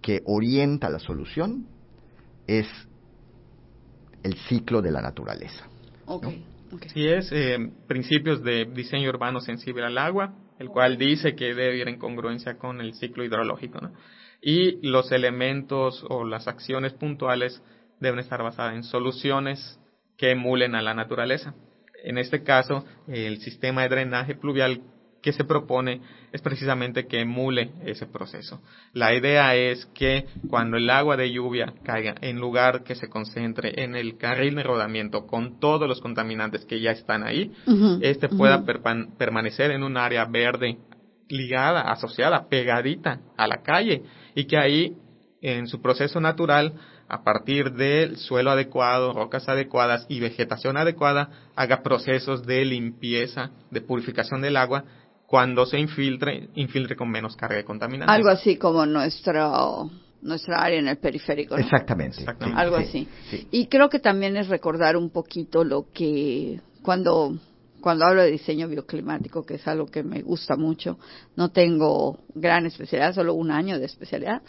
que 0.02 0.20
orienta 0.24 0.90
la 0.90 0.98
solución 0.98 1.68
es 2.48 2.66
el 4.24 4.34
ciclo 4.48 4.82
de 4.82 4.90
la 4.90 5.00
naturaleza. 5.00 5.64
Okay. 6.06 6.44
Sí, 6.92 7.06
es 7.06 7.30
eh, 7.30 7.70
principios 7.86 8.42
de 8.42 8.64
diseño 8.64 9.10
urbano 9.10 9.38
sensible 9.38 9.84
al 9.84 9.96
agua, 9.96 10.34
el 10.58 10.70
cual 10.70 10.98
dice 10.98 11.36
que 11.36 11.54
debe 11.54 11.76
ir 11.76 11.86
en 11.86 12.00
congruencia 12.00 12.58
con 12.58 12.80
el 12.80 12.94
ciclo 12.94 13.24
hidrológico, 13.24 13.80
¿no? 13.80 13.92
Y 14.40 14.87
los 14.87 15.11
elementos 15.12 16.04
o 16.09 16.25
las 16.25 16.47
acciones 16.49 16.92
puntuales 16.92 17.62
deben 18.00 18.21
estar 18.21 18.42
basadas 18.42 18.75
en 18.75 18.85
soluciones 18.85 19.80
que 20.16 20.33
emulen 20.33 20.75
a 20.75 20.83
la 20.83 20.95
naturaleza. 20.95 21.54
En 22.04 22.18
este 22.18 22.42
caso, 22.42 22.85
el 23.09 23.40
sistema 23.40 23.83
de 23.83 23.88
drenaje 23.88 24.35
pluvial 24.35 24.83
que 25.23 25.33
se 25.33 25.45
propone 25.45 26.00
es 26.33 26.40
precisamente 26.40 27.07
que 27.07 27.21
emule 27.21 27.73
ese 27.85 28.07
proceso. 28.07 28.62
La 28.92 29.14
idea 29.14 29.54
es 29.57 29.87
que 29.87 30.26
cuando 30.49 30.76
el 30.76 30.88
agua 30.90 31.16
de 31.16 31.33
lluvia 31.33 31.75
caiga, 31.83 32.14
en 32.21 32.38
lugar 32.38 32.85
que 32.85 32.95
se 32.95 33.09
concentre 33.09 33.83
en 33.83 33.97
el 33.97 34.16
carril 34.16 34.54
de 34.54 34.62
rodamiento 34.62 35.26
con 35.26 35.59
todos 35.59 35.88
los 35.88 36.00
contaminantes 36.00 36.64
que 36.64 36.80
ya 36.80 36.92
están 36.92 37.25
ahí, 37.25 37.52
este 38.00 38.28
pueda 38.28 38.64
permanecer 38.64 39.73
en 39.73 39.83
un 39.83 39.97
área 39.97 40.25
verde 40.25 40.78
ligada, 41.28 41.82
asociada, 41.82 42.49
pegadita 42.49 43.20
a 43.37 43.47
la 43.47 43.62
calle 43.62 44.02
y 44.35 44.44
que 44.44 44.56
ahí 44.58 44.97
en 45.40 45.66
su 45.66 45.80
proceso 45.80 46.20
natural 46.20 46.75
a 47.08 47.23
partir 47.23 47.73
del 47.73 48.16
suelo 48.16 48.50
adecuado, 48.50 49.12
rocas 49.12 49.49
adecuadas 49.49 50.04
y 50.08 50.20
vegetación 50.20 50.76
adecuada, 50.76 51.30
haga 51.56 51.82
procesos 51.82 52.44
de 52.44 52.64
limpieza, 52.64 53.50
de 53.70 53.80
purificación 53.80 54.42
del 54.42 54.56
agua 54.56 54.85
cuando 55.26 55.66
se 55.66 55.78
infiltre, 55.78 56.49
infiltre 56.54 56.97
con 56.97 57.11
menos 57.11 57.37
carga 57.37 57.56
de 57.56 57.64
contaminantes. 57.64 58.14
Algo 58.14 58.30
así 58.30 58.56
como 58.56 58.85
nuestro 58.87 59.90
nuestra 60.20 60.62
área 60.62 60.78
en 60.78 60.88
el 60.88 60.99
periférico. 60.99 61.56
Exactamente. 61.56 62.25
Algo 62.54 62.76
así. 62.76 63.08
Y 63.50 63.66
creo 63.66 63.88
que 63.88 64.00
también 64.00 64.37
es 64.37 64.49
recordar 64.49 64.97
un 64.97 65.11
poquito 65.11 65.64
lo 65.64 65.87
que 65.92 66.61
cuando 66.82 67.38
cuando 67.80 68.04
hablo 68.04 68.23
de 68.23 68.30
diseño 68.30 68.68
bioclimático, 68.68 69.44
que 69.44 69.54
es 69.54 69.68
algo 69.68 69.87
que 69.87 70.02
me 70.02 70.23
gusta 70.23 70.56
mucho, 70.56 70.99
no 71.37 71.50
tengo 71.50 72.20
gran 72.35 72.66
especialidad, 72.66 73.14
solo 73.14 73.35
un 73.35 73.50
año 73.50 73.78
de 73.78 73.87
especialidad, 73.87 74.42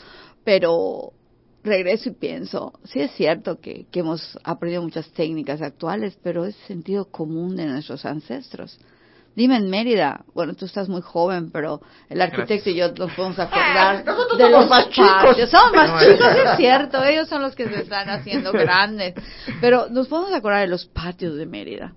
pero 0.43 1.13
regreso 1.63 2.09
y 2.09 2.13
pienso, 2.13 2.73
sí 2.85 3.01
es 3.01 3.11
cierto 3.11 3.59
que, 3.59 3.85
que 3.91 3.99
hemos 3.99 4.37
aprendido 4.43 4.81
muchas 4.81 5.09
técnicas 5.11 5.61
actuales, 5.61 6.17
pero 6.23 6.45
es 6.45 6.55
sentido 6.67 7.05
común 7.05 7.55
de 7.55 7.65
nuestros 7.65 8.05
ancestros. 8.05 8.79
Dime 9.35 9.55
en 9.55 9.69
Mérida, 9.69 10.25
bueno, 10.33 10.53
tú 10.53 10.65
estás 10.65 10.89
muy 10.89 11.01
joven, 11.01 11.49
pero 11.51 11.81
el 12.09 12.21
arquitecto 12.21 12.71
y 12.71 12.75
yo 12.75 12.91
nos 12.91 13.13
podemos 13.13 13.39
acordar 13.39 14.03
de 14.03 14.49
los 14.49 14.67
más 14.67 14.89
chicos. 14.89 15.49
Somos 15.49 15.73
más 15.73 16.03
chicos, 16.03 16.27
es 16.43 16.57
cierto, 16.57 17.03
ellos 17.03 17.29
son 17.29 17.43
los 17.43 17.55
que 17.55 17.69
se 17.69 17.83
están 17.83 18.09
haciendo 18.09 18.51
grandes. 18.51 19.13
Pero 19.61 19.87
nos 19.89 20.07
podemos 20.07 20.33
acordar 20.33 20.61
de 20.61 20.67
los 20.67 20.87
patios 20.87 21.35
de 21.35 21.45
Mérida. 21.45 21.93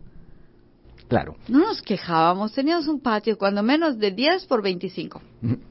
Claro. 1.12 1.36
No 1.46 1.58
nos 1.58 1.82
quejábamos, 1.82 2.54
teníamos 2.54 2.88
un 2.88 3.02
patio 3.02 3.36
cuando 3.36 3.62
menos 3.62 3.98
de 3.98 4.12
10 4.12 4.46
por 4.46 4.62
25, 4.62 5.20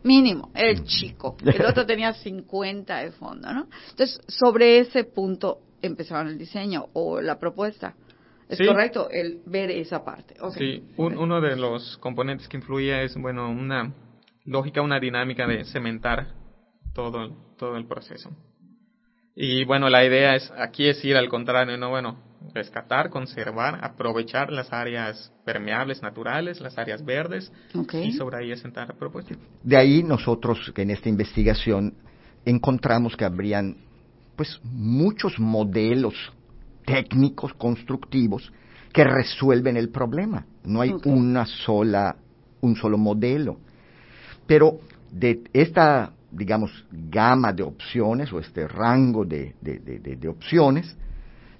mínimo, 0.04 0.52
el 0.54 0.84
chico. 0.84 1.36
El 1.44 1.66
otro 1.66 1.84
tenía 1.84 2.14
50 2.14 2.98
de 2.98 3.12
fondo, 3.12 3.52
¿no? 3.52 3.66
Entonces, 3.90 4.22
sobre 4.28 4.78
ese 4.78 5.04
punto 5.04 5.58
empezaron 5.82 6.28
el 6.28 6.38
diseño 6.38 6.90
o 6.94 7.20
la 7.22 7.40
propuesta. 7.40 7.96
¿Es 8.48 8.60
correcto 8.60 9.10
el 9.10 9.42
ver 9.48 9.72
esa 9.72 10.06
parte? 10.06 10.36
Sí, 10.56 10.84
uno 10.98 11.42
de 11.42 11.56
los 11.56 11.98
componentes 11.98 12.48
que 12.48 12.58
influye 12.58 13.04
es, 13.04 13.16
bueno, 13.16 13.50
una 13.50 13.92
lógica, 14.46 14.84
una 14.84 15.00
dinámica 15.00 15.48
de 15.48 15.66
cementar 15.66 16.36
todo, 16.94 17.36
todo 17.58 17.78
el 17.78 17.88
proceso. 17.88 18.30
Y 19.36 19.64
bueno, 19.66 19.90
la 19.90 20.06
idea 20.06 20.36
es, 20.36 20.54
aquí 20.56 20.88
es 20.88 21.04
ir 21.04 21.18
al 21.18 21.30
contrario, 21.30 21.78
¿no? 21.80 21.90
Bueno, 21.90 22.31
rescatar, 22.54 23.10
conservar, 23.10 23.80
aprovechar 23.84 24.52
las 24.52 24.72
áreas 24.74 25.32
permeables 25.46 26.02
naturales, 26.02 26.60
las 26.60 26.78
áreas 26.78 27.04
verdes, 27.04 27.52
y 27.94 28.12
sobre 28.14 28.38
ahí 28.38 28.52
asentar 28.52 28.94
propuestas. 28.96 29.38
De 29.64 29.78
ahí 29.78 30.04
nosotros, 30.04 30.72
en 30.76 30.92
esta 30.92 31.10
investigación, 31.10 31.94
encontramos 32.46 33.16
que 33.16 33.26
habrían, 33.26 33.78
pues, 34.36 34.60
muchos 34.64 35.40
modelos 35.40 36.16
técnicos 36.86 37.54
constructivos 37.54 38.52
que 38.92 39.04
resuelven 39.04 39.78
el 39.78 39.90
problema. 39.90 40.46
No 40.64 40.82
hay 40.82 40.94
una 41.06 41.46
sola, 41.46 42.16
un 42.62 42.76
solo 42.76 42.98
modelo. 42.98 43.58
Pero 44.46 44.80
de 45.12 45.44
esta, 45.54 46.12
digamos, 46.32 46.86
gama 46.92 47.54
de 47.54 47.64
opciones 47.64 48.32
o 48.34 48.40
este 48.40 48.68
rango 48.68 49.26
de, 49.26 49.56
de, 49.62 50.28
opciones, 50.28 50.96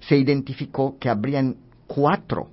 se 0.08 0.16
identificó 0.16 0.98
que 0.98 1.08
habrían 1.08 1.56
cuatro 1.86 2.48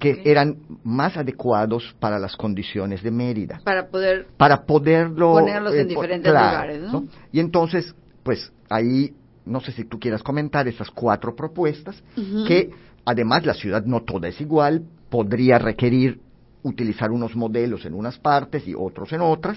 que 0.00 0.22
eran 0.24 0.56
más 0.82 1.16
adecuados 1.16 1.94
para 2.00 2.18
las 2.18 2.36
condiciones 2.36 3.02
de 3.02 3.10
Mérida. 3.10 3.60
Para 3.62 3.88
poder 3.88 4.26
para 4.36 4.64
poderlo 4.64 5.32
ponerlos 5.32 5.74
en 5.74 5.80
eh, 5.80 5.84
diferentes 5.84 6.32
lugares, 6.32 6.80
¿no? 6.80 7.06
Y 7.30 7.38
entonces, 7.38 7.94
pues 8.22 8.52
ahí 8.68 9.14
no 9.44 9.60
sé 9.60 9.72
si 9.72 9.84
tú 9.84 9.98
quieras 9.98 10.22
comentar 10.22 10.68
esas 10.68 10.90
cuatro 10.90 11.34
propuestas, 11.34 12.02
que 12.46 12.70
además 13.04 13.46
la 13.46 13.54
ciudad 13.54 13.84
no 13.84 14.02
toda 14.02 14.28
es 14.28 14.40
igual, 14.40 14.84
podría 15.08 15.58
requerir 15.58 16.20
utilizar 16.62 17.10
unos 17.10 17.34
modelos 17.34 17.84
en 17.86 17.94
unas 17.94 18.18
partes 18.18 18.66
y 18.68 18.74
otros 18.76 19.12
en 19.12 19.22
otras, 19.22 19.56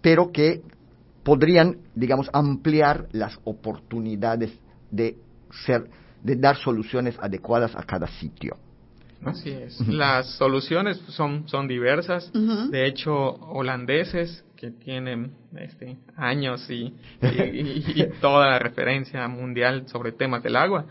pero 0.00 0.30
que 0.30 0.62
podrían, 1.24 1.78
digamos, 1.94 2.30
ampliar 2.32 3.08
las 3.12 3.38
oportunidades 3.44 4.52
de 4.90 5.16
ser, 5.66 5.88
de 6.24 6.36
dar 6.36 6.56
soluciones 6.56 7.16
adecuadas 7.20 7.76
a 7.76 7.82
cada 7.82 8.08
sitio. 8.08 8.56
Así 9.24 9.50
es. 9.50 9.78
Las 9.86 10.36
soluciones 10.36 10.98
son, 11.08 11.48
son 11.48 11.68
diversas. 11.68 12.30
De 12.70 12.86
hecho, 12.86 13.14
holandeses 13.14 14.44
que 14.56 14.70
tienen 14.70 15.32
este, 15.56 15.96
años 16.16 16.68
y, 16.70 16.94
y, 17.22 18.06
toda 18.20 18.50
la 18.50 18.58
referencia 18.58 19.26
mundial 19.28 19.86
sobre 19.86 20.12
temas 20.12 20.42
del 20.42 20.56
agua, 20.56 20.86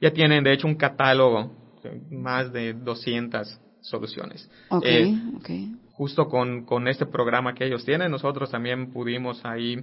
ya 0.00 0.10
tienen 0.10 0.44
de 0.44 0.52
hecho 0.52 0.66
un 0.66 0.76
catálogo 0.76 1.50
de 1.82 2.00
más 2.14 2.52
de 2.52 2.74
200 2.74 3.60
soluciones. 3.80 4.50
Okay, 4.68 5.14
eh, 5.48 5.68
Justo 5.92 6.28
con, 6.28 6.64
con 6.64 6.88
este 6.88 7.06
programa 7.06 7.54
que 7.54 7.66
ellos 7.66 7.84
tienen, 7.84 8.10
nosotros 8.10 8.50
también 8.50 8.92
pudimos 8.92 9.44
ahí 9.44 9.78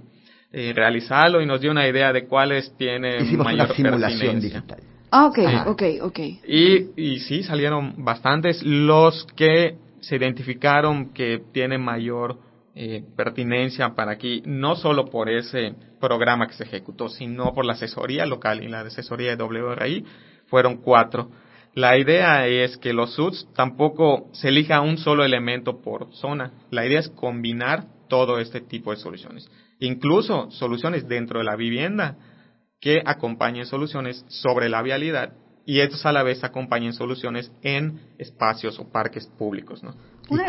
eh, 0.52 0.72
realizarlo 0.74 1.40
y 1.40 1.46
nos 1.46 1.60
dio 1.60 1.70
una 1.70 1.88
idea 1.88 2.12
de 2.12 2.26
cuáles 2.26 2.76
tienen 2.76 3.38
mayor 3.38 3.74
simulación 3.74 4.40
digital. 4.40 4.91
Ah, 5.14 5.26
ok, 5.26 5.38
ok, 5.66 5.82
ok. 6.00 6.18
Y, 6.48 6.88
y 6.96 7.20
sí, 7.20 7.42
salieron 7.42 8.02
bastantes 8.02 8.62
los 8.62 9.26
que 9.36 9.76
se 10.00 10.16
identificaron 10.16 11.12
que 11.12 11.42
tienen 11.52 11.82
mayor 11.82 12.38
eh, 12.74 13.04
pertinencia 13.14 13.94
para 13.94 14.12
aquí, 14.12 14.42
no 14.46 14.74
solo 14.74 15.04
por 15.04 15.28
ese 15.28 15.74
programa 16.00 16.46
que 16.46 16.54
se 16.54 16.64
ejecutó, 16.64 17.10
sino 17.10 17.52
por 17.52 17.66
la 17.66 17.74
asesoría 17.74 18.24
local 18.24 18.64
y 18.64 18.68
la 18.68 18.80
asesoría 18.80 19.36
de 19.36 19.44
WRI, 19.44 20.06
fueron 20.46 20.78
cuatro. 20.78 21.28
La 21.74 21.98
idea 21.98 22.46
es 22.46 22.78
que 22.78 22.94
los 22.94 23.12
SUDS 23.14 23.48
tampoco 23.54 24.30
se 24.32 24.48
elija 24.48 24.80
un 24.80 24.96
solo 24.96 25.26
elemento 25.26 25.82
por 25.82 26.10
zona. 26.14 26.52
La 26.70 26.86
idea 26.86 27.00
es 27.00 27.10
combinar 27.10 27.84
todo 28.08 28.38
este 28.38 28.62
tipo 28.62 28.92
de 28.92 28.96
soluciones. 28.96 29.50
Incluso 29.78 30.50
soluciones 30.50 31.06
dentro 31.06 31.40
de 31.40 31.44
la 31.44 31.56
vivienda 31.56 32.16
que 32.82 33.00
acompañen 33.06 33.64
soluciones 33.64 34.24
sobre 34.26 34.68
la 34.68 34.82
vialidad 34.82 35.32
y 35.64 35.78
estos 35.78 36.04
a 36.04 36.10
la 36.10 36.24
vez 36.24 36.42
acompañan 36.42 36.92
soluciones 36.92 37.52
en 37.62 38.00
espacios 38.18 38.76
o 38.80 38.90
parques 38.90 39.28
públicos, 39.38 39.84
¿no? 39.84 39.94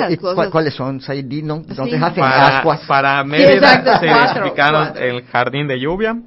¿Y, 0.10 0.18
¿Cuáles 0.18 0.74
son, 0.74 1.00
Saidi? 1.00 1.44
¿No? 1.44 1.64
hacen 1.70 2.00
para, 2.00 2.64
Para 2.88 3.24
Mérida 3.24 4.00
se 4.00 4.08
explicaron 4.08 4.98
el 4.98 5.24
jardín 5.26 5.68
de 5.68 5.80
lluvia. 5.80 6.20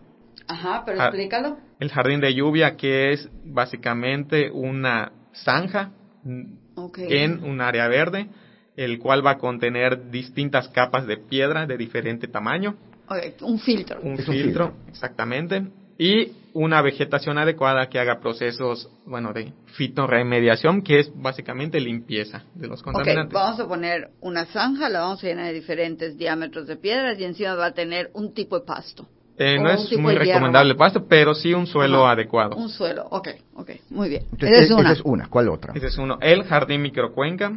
Ajá, 0.47 0.85
pero 0.87 1.01
ah, 1.01 1.07
explícalo. 1.07 1.57
El 1.81 1.91
jardín 1.91 2.21
de 2.21 2.33
lluvia 2.33 2.77
que 2.77 3.13
es 3.13 3.29
básicamente 3.45 4.49
una 4.53 5.11
zanja 5.33 5.91
en 6.25 7.43
un 7.43 7.61
área 7.61 7.89
verde, 7.89 8.29
el 8.77 9.01
cual 9.01 9.27
va 9.27 9.33
a 9.33 9.39
contener 9.39 10.09
distintas 10.11 10.69
capas 10.69 11.09
de 11.09 11.17
piedra 11.17 11.67
de 11.67 11.77
diferente 11.77 12.29
tamaño. 12.29 12.77
un 13.41 13.59
filtro. 13.59 14.01
Un 14.03 14.19
filtro, 14.19 14.75
exactamente. 14.89 15.67
Y 15.99 16.33
una 16.53 16.81
vegetación 16.81 17.37
adecuada 17.39 17.89
que 17.89 17.99
haga 17.99 18.19
procesos, 18.21 18.89
bueno, 19.05 19.33
de 19.33 19.53
fitoremediación, 19.75 20.83
que 20.83 21.01
es 21.01 21.13
básicamente 21.15 21.79
limpieza 21.81 22.45
de 22.55 22.67
los 22.67 22.83
contaminantes. 22.83 23.33
vamos 23.33 23.61
a 23.61 23.69
poner 23.69 24.09
una 24.21 24.47
zanja, 24.47 24.89
la 24.89 25.01
vamos 25.01 25.23
a 25.23 25.27
llenar 25.27 25.47
de 25.47 25.53
diferentes 25.53 26.17
diámetros 26.17 26.67
de 26.67 26.77
piedras 26.77 27.19
y 27.19 27.25
encima 27.25 27.55
va 27.55 27.67
a 27.67 27.73
tener 27.73 28.11
un 28.15 28.33
tipo 28.33 28.59
de 28.59 28.65
pasto. 28.65 29.07
Eh, 29.39 29.59
no 29.59 29.69
es 29.69 29.93
muy 29.99 30.15
recomendable 30.15 30.71
el 30.71 30.79
pasto, 30.79 31.07
pero 31.07 31.35
sí 31.35 31.53
un 31.53 31.67
suelo 31.67 32.07
adecuado. 32.07 32.57
Un 32.57 32.71
suelo, 32.71 33.07
ok, 33.11 33.29
ok, 33.55 33.71
muy 33.91 34.09
bien. 34.09 34.23
esa, 34.39 34.63
es 34.63 34.71
una. 34.71 34.93
es 34.93 35.01
una. 35.05 35.29
¿Cuál 35.29 35.51
otra? 35.51 35.75
Esa 35.75 35.89
es 35.89 35.99
uno. 35.99 36.19
El 36.23 36.45
jardín 36.45 36.83
microcuenca. 36.83 37.53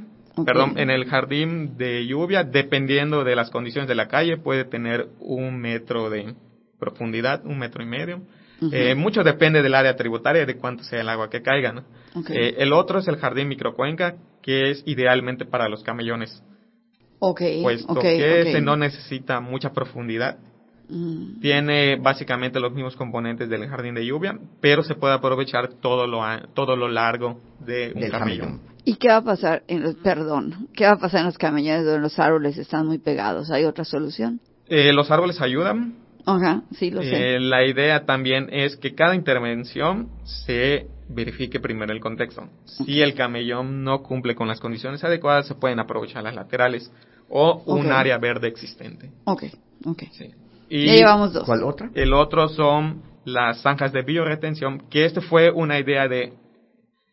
Perdón, 0.45 0.77
en 0.77 0.89
el 0.89 1.05
jardín 1.05 1.77
de 1.77 2.05
lluvia, 2.05 2.45
dependiendo 2.45 3.25
de 3.25 3.35
las 3.35 3.49
condiciones 3.49 3.89
de 3.89 3.95
la 3.95 4.07
calle, 4.07 4.37
puede 4.37 4.63
tener 4.63 5.09
un 5.19 5.57
metro 5.57 6.09
de 6.09 6.33
profundidad, 6.79 7.45
un 7.45 7.57
metro 7.57 7.83
y 7.83 7.85
medio. 7.85 8.21
eh, 8.71 8.95
mucho 8.95 9.23
depende 9.23 9.61
del 9.61 9.73
área 9.73 9.95
tributaria 9.95 10.43
y 10.43 10.45
de 10.45 10.57
cuánto 10.57 10.83
sea 10.83 11.01
el 11.01 11.09
agua 11.09 11.29
que 11.29 11.41
caiga. 11.41 11.71
¿no? 11.71 11.83
Eh, 12.29 12.55
el 12.57 12.73
otro 12.73 12.99
es 12.99 13.07
el 13.07 13.17
jardín 13.17 13.47
microcuenca, 13.47 14.15
que 14.41 14.71
es 14.71 14.83
idealmente 14.85 15.45
para 15.45 15.69
los 15.69 15.83
camellones. 15.83 16.43
Ok, 17.19 17.41
puesto 17.61 17.99
que 17.99 18.41
ese 18.41 18.61
no 18.61 18.77
necesita 18.77 19.41
mucha 19.41 19.71
profundidad 19.71 20.37
Mm. 20.89 21.39
Tiene 21.39 21.97
básicamente 21.97 22.59
los 22.59 22.73
mismos 22.73 22.95
componentes 22.95 23.47
del 23.47 23.67
jardín 23.67 23.93
de 23.93 24.05
lluvia, 24.05 24.37
pero 24.59 24.83
se 24.83 24.95
puede 24.95 25.13
aprovechar 25.13 25.75
todo 25.75 26.07
lo, 26.07 26.21
todo 26.53 26.75
lo 26.75 26.87
largo 26.87 27.39
de 27.59 27.93
un 27.95 28.09
camellón. 28.09 28.61
¿Y 28.85 28.95
qué 28.95 29.09
va 29.09 29.17
a 29.17 29.23
pasar 29.23 29.63
en 29.67 29.83
los, 29.83 29.95
perdón, 29.95 30.67
qué 30.73 30.85
va 30.85 30.93
a 30.93 30.99
pasar 30.99 31.19
en 31.19 31.27
los 31.27 31.37
camellones 31.37 31.85
donde 31.85 32.01
los 32.01 32.17
árboles 32.17 32.57
están 32.57 32.87
muy 32.87 32.97
pegados? 32.97 33.51
¿Hay 33.51 33.65
otra 33.65 33.85
solución? 33.85 34.41
Eh, 34.67 34.91
los 34.93 35.11
árboles 35.11 35.39
ayudan. 35.41 35.95
Ajá, 36.25 36.63
sí, 36.71 36.91
lo 36.91 37.01
sé. 37.01 37.35
Eh, 37.35 37.39
la 37.39 37.65
idea 37.65 38.05
también 38.05 38.49
es 38.51 38.77
que 38.77 38.93
cada 38.93 39.15
intervención 39.15 40.09
se 40.23 40.87
verifique 41.07 41.59
primero 41.59 41.91
el 41.91 41.99
contexto. 41.99 42.47
Si 42.65 43.01
el 43.01 43.15
camellón 43.15 43.83
no 43.83 44.03
cumple 44.03 44.35
con 44.35 44.47
las 44.47 44.59
condiciones 44.59 45.03
adecuadas, 45.03 45.47
se 45.47 45.55
pueden 45.55 45.79
aprovechar 45.79 46.23
las 46.23 46.35
laterales 46.35 46.91
o 47.29 47.63
un 47.65 47.91
área 47.91 48.17
verde 48.17 48.47
existente. 48.47 49.11
Ok, 49.25 49.43
ok. 49.85 50.03
Sí. 50.11 50.31
Y 50.69 50.85
ya 50.85 50.93
llevamos 50.93 51.33
dos. 51.33 51.45
¿Cuál 51.45 51.63
otra? 51.63 51.89
El 51.95 52.13
otro 52.13 52.47
son 52.49 53.01
las 53.25 53.61
zanjas 53.61 53.91
de 53.91 54.03
bioretención, 54.03 54.87
que 54.89 55.05
esto 55.05 55.21
fue 55.21 55.51
una 55.51 55.79
idea 55.79 56.07
de, 56.07 56.33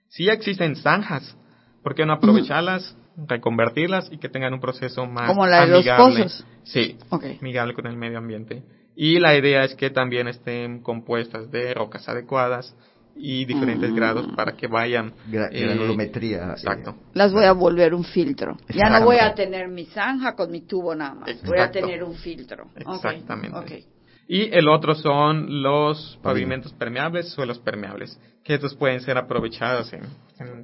si 0.09 0.29
existen 0.29 0.77
zanjas, 0.77 1.37
¿por 1.83 1.95
qué 1.95 2.05
no 2.05 2.13
aprovecharlas, 2.15 2.97
reconvertirlas 3.17 4.11
y 4.13 4.19
que 4.19 4.29
tengan 4.29 4.53
un 4.53 4.61
proceso 4.61 5.07
más 5.07 5.29
Como 5.29 5.47
la 5.47 5.67
de 5.67 5.69
los 5.69 5.87
pozos. 5.87 6.47
Sí, 6.65 6.99
amigable 7.11 7.75
con 7.75 7.87
el 7.87 7.97
medio 7.97 8.19
ambiente. 8.19 8.63
Y 8.97 9.19
la 9.19 9.37
idea 9.37 9.65
es 9.65 9.75
que 9.75 9.91
también 9.91 10.26
estén 10.26 10.81
compuestas 10.83 11.50
de 11.50 11.75
rocas 11.75 12.09
adecuadas, 12.09 12.75
y 13.19 13.45
diferentes 13.45 13.95
grados 13.95 14.26
para 14.37 14.53
que 14.53 14.67
vayan 14.67 15.12
Gra 15.26 15.49
eh, 15.50 15.65
granulometría 15.65 16.50
exacto. 16.50 16.95
Las 17.15 17.33
voy 17.33 17.45
a 17.45 17.53
volver 17.53 17.95
un 17.95 18.05
filtro. 18.05 18.57
Ya 18.69 18.91
no 18.91 19.05
voy 19.05 19.17
a 19.19 19.35
tener 19.35 19.69
mi 19.69 19.87
zanja 19.87 20.35
con 20.35 20.50
mi 20.50 20.62
tubo 20.62 20.95
nada 20.95 21.15
más. 21.15 21.43
Voy 21.43 21.59
a 21.59 21.71
tener 21.71 22.05
un 22.05 22.15
filtro. 22.15 22.69
Exactamente. 22.76 23.87
y 24.29 24.55
el 24.55 24.69
otro 24.69 24.95
son 24.95 25.62
los 25.62 26.19
pavimentos. 26.23 26.73
permeables 26.73 27.31
suelos 27.31 27.59
permeables 27.59 28.21
que 28.45 28.54
estos 28.54 28.75
pueden 28.75 29.00
ser 29.00 29.17
aprovechados 29.17 29.93
en, 29.93 30.02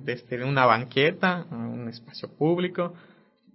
desde 0.04 0.44
una 0.44 0.66
banqueta 0.66 1.46
un 1.50 1.88
espacio 1.88 2.28
público 2.36 2.94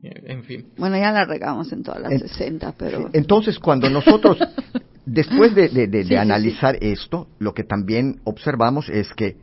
en 0.04 0.44
fin. 0.44 0.68
Bueno, 0.78 0.98
ya 0.98 1.12
la 1.12 1.26
regamos 1.26 1.72
en 1.72 1.84
todas 1.84 2.02
las 2.02 2.22
60, 2.22 2.74
pero... 2.78 3.10
Entonces, 3.14 3.58
cuando 3.60 3.90
nosotros 3.90 4.38
Después 5.08 5.56
de, 5.56 6.18
analizar 6.20 6.78
esto, 6.82 7.30
lo 7.40 7.54
que 7.54 7.64
también 7.64 8.20
observamos 8.26 8.90
es 8.90 9.14
que 9.14 9.38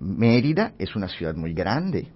Mérida 0.00 0.72
es 0.80 0.96
una 0.96 1.06
ciudad 1.06 1.36
muy 1.36 1.54
grande, 1.54 2.08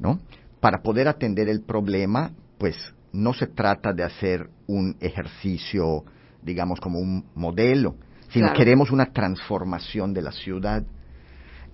¿no? 0.00 0.18
Para 0.58 0.82
poder 0.82 1.06
atender 1.06 1.48
el 1.48 1.62
problema, 1.62 2.32
pues 2.58 2.76
no 3.12 3.32
se 3.34 3.46
trata 3.46 3.92
de 3.92 4.02
hacer 4.02 4.48
un 4.66 4.96
ejercicio, 4.98 6.04
digamos, 6.42 6.80
como 6.80 6.98
un 6.98 7.24
modelo, 7.36 7.94
sino 8.30 8.52
queremos 8.52 8.90
una 8.90 9.12
transformación 9.12 10.12
de 10.12 10.22
la 10.22 10.32
ciudad. 10.32 10.82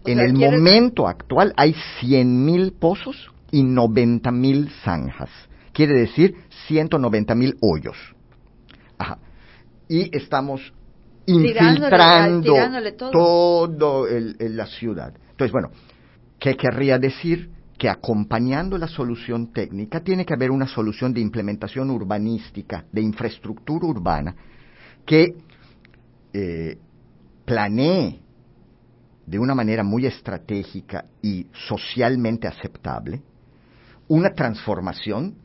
en 0.05 0.21
el 0.21 0.35
momento 0.35 1.09
actual 1.09 1.55
hay 1.57 1.75
100.000 2.03 2.75
pozos 2.79 3.33
y 3.53 3.63
90.000 3.63 4.69
zanjas. 4.83 5.31
Quiere 5.73 6.01
decir 6.01 6.35
190.000 6.69 7.57
hoyos. 7.61 7.97
Ajá 8.99 9.19
y 9.93 10.17
estamos 10.17 10.73
infiltrando 11.27 12.57
todo, 13.11 14.07
la 14.09 14.67
ciudad. 14.67 15.13
Entonces, 15.31 15.53
bueno, 15.53 15.71
¿qué 16.39 16.57
querría 16.57 16.99
decir? 16.99 17.51
Que 17.77 17.91
acompañando 17.91 18.79
la 18.79 18.89
solución 18.89 19.53
técnica 19.53 20.01
tiene 20.01 20.25
que 20.25 20.33
haber 20.33 20.51
una 20.51 20.67
solución 20.67 21.13
de 21.13 21.21
implementación 21.21 21.91
urbanística, 21.91 22.87
de 22.91 23.03
infraestructura 23.03 23.87
urbana, 23.87 24.35
que 25.05 25.35
eh, 26.33 26.79
planee 27.45 28.19
de 29.27 29.39
una 29.39 29.55
manera 29.55 29.83
muy 29.83 30.07
estratégica 30.07 31.05
y 31.21 31.47
socialmente 31.69 32.49
aceptable 32.49 33.21
una 34.09 34.31
transformación 34.35 35.37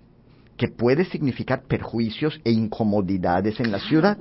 que 0.57 0.67
puede 0.67 1.05
significar 1.05 1.63
perjuicios 1.63 2.39
e 2.43 2.51
incomodidades 2.51 3.59
en 3.59 3.71
la 3.71 3.79
ciudad. 3.79 4.17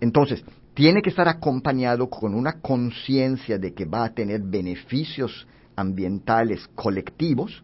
Entonces, 0.00 0.44
tiene 0.74 1.02
que 1.02 1.10
estar 1.10 1.28
acompañado 1.28 2.08
con 2.08 2.34
una 2.34 2.60
conciencia 2.60 3.58
de 3.58 3.72
que 3.72 3.84
va 3.84 4.04
a 4.04 4.14
tener 4.14 4.42
beneficios 4.42 5.46
ambientales 5.76 6.68
colectivos 6.74 7.62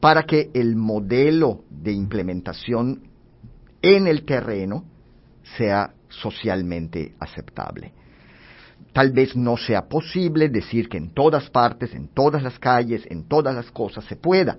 para 0.00 0.24
que 0.24 0.50
el 0.54 0.76
modelo 0.76 1.64
de 1.70 1.92
implementación 1.92 3.02
en 3.82 4.06
el 4.06 4.24
terreno 4.24 4.84
sea 5.56 5.94
socialmente 6.08 7.14
aceptable. 7.18 7.92
Tal 8.92 9.12
vez 9.12 9.36
no 9.36 9.56
sea 9.56 9.88
posible 9.88 10.48
decir 10.48 10.88
que 10.88 10.98
en 10.98 11.10
todas 11.12 11.50
partes, 11.50 11.94
en 11.94 12.08
todas 12.08 12.42
las 12.42 12.58
calles, 12.58 13.06
en 13.10 13.24
todas 13.24 13.54
las 13.54 13.70
cosas 13.70 14.04
se 14.04 14.16
pueda, 14.16 14.58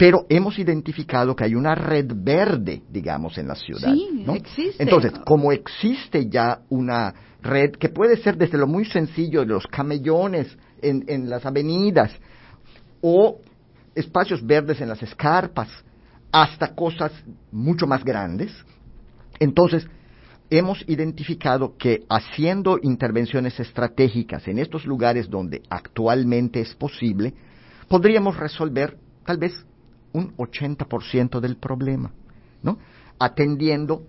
pero 0.00 0.24
hemos 0.30 0.58
identificado 0.58 1.36
que 1.36 1.44
hay 1.44 1.54
una 1.54 1.74
red 1.74 2.10
verde, 2.10 2.80
digamos, 2.88 3.36
en 3.36 3.46
la 3.46 3.54
ciudad. 3.54 3.92
Sí, 3.92 4.24
existe. 4.34 4.82
Entonces, 4.82 5.12
como 5.26 5.52
existe 5.52 6.26
ya 6.26 6.62
una 6.70 7.12
red 7.42 7.72
que 7.72 7.90
puede 7.90 8.16
ser 8.16 8.38
desde 8.38 8.56
lo 8.56 8.66
muy 8.66 8.86
sencillo 8.86 9.40
de 9.40 9.48
los 9.48 9.66
camellones 9.66 10.56
en, 10.80 11.04
en 11.06 11.28
las 11.28 11.44
avenidas 11.44 12.12
o 13.02 13.42
espacios 13.94 14.42
verdes 14.42 14.80
en 14.80 14.88
las 14.88 15.02
escarpas, 15.02 15.68
hasta 16.32 16.74
cosas 16.74 17.12
mucho 17.52 17.86
más 17.86 18.02
grandes, 18.02 18.50
entonces 19.38 19.86
hemos 20.48 20.82
identificado 20.88 21.76
que 21.76 22.06
haciendo 22.08 22.78
intervenciones 22.80 23.60
estratégicas 23.60 24.48
en 24.48 24.60
estos 24.60 24.86
lugares 24.86 25.28
donde 25.28 25.60
actualmente 25.68 26.62
es 26.62 26.74
posible, 26.74 27.34
podríamos 27.86 28.38
resolver 28.38 28.96
tal 29.26 29.36
vez 29.36 29.66
un 30.12 30.36
80% 30.36 31.40
del 31.40 31.56
problema, 31.56 32.12
¿no? 32.62 32.78
Atendiendo 33.18 34.02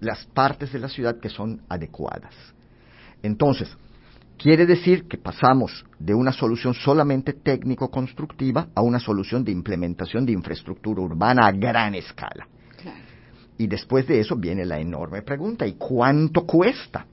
las 0.00 0.24
partes 0.26 0.72
de 0.72 0.78
la 0.78 0.88
ciudad 0.88 1.20
que 1.20 1.28
son 1.28 1.62
adecuadas. 1.68 2.34
Entonces, 3.22 3.76
quiere 4.38 4.66
decir 4.66 5.06
que 5.06 5.18
pasamos 5.18 5.84
de 5.98 6.14
una 6.14 6.32
solución 6.32 6.74
solamente 6.74 7.34
técnico-constructiva 7.34 8.68
a 8.74 8.80
una 8.80 8.98
solución 8.98 9.44
de 9.44 9.52
implementación 9.52 10.24
de 10.24 10.32
infraestructura 10.32 11.02
urbana 11.02 11.46
a 11.46 11.52
gran 11.52 11.94
escala. 11.94 12.48
Y 13.58 13.66
después 13.66 14.06
de 14.06 14.20
eso 14.20 14.36
viene 14.36 14.64
la 14.64 14.80
enorme 14.80 15.20
pregunta, 15.20 15.66
¿y 15.66 15.74
cuánto 15.74 16.46
cuesta? 16.46 17.04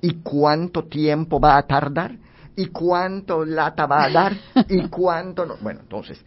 ¿Y 0.00 0.14
cuánto 0.22 0.84
tiempo 0.84 1.38
va 1.38 1.58
a 1.58 1.62
tardar? 1.62 2.16
¿Y 2.56 2.68
cuánto 2.68 3.44
lata 3.44 3.84
va 3.84 4.04
a 4.04 4.10
dar? 4.10 4.36
¿Y 4.66 4.88
cuánto 4.88 5.44
no? 5.44 5.56
Bueno, 5.60 5.80
entonces, 5.80 6.18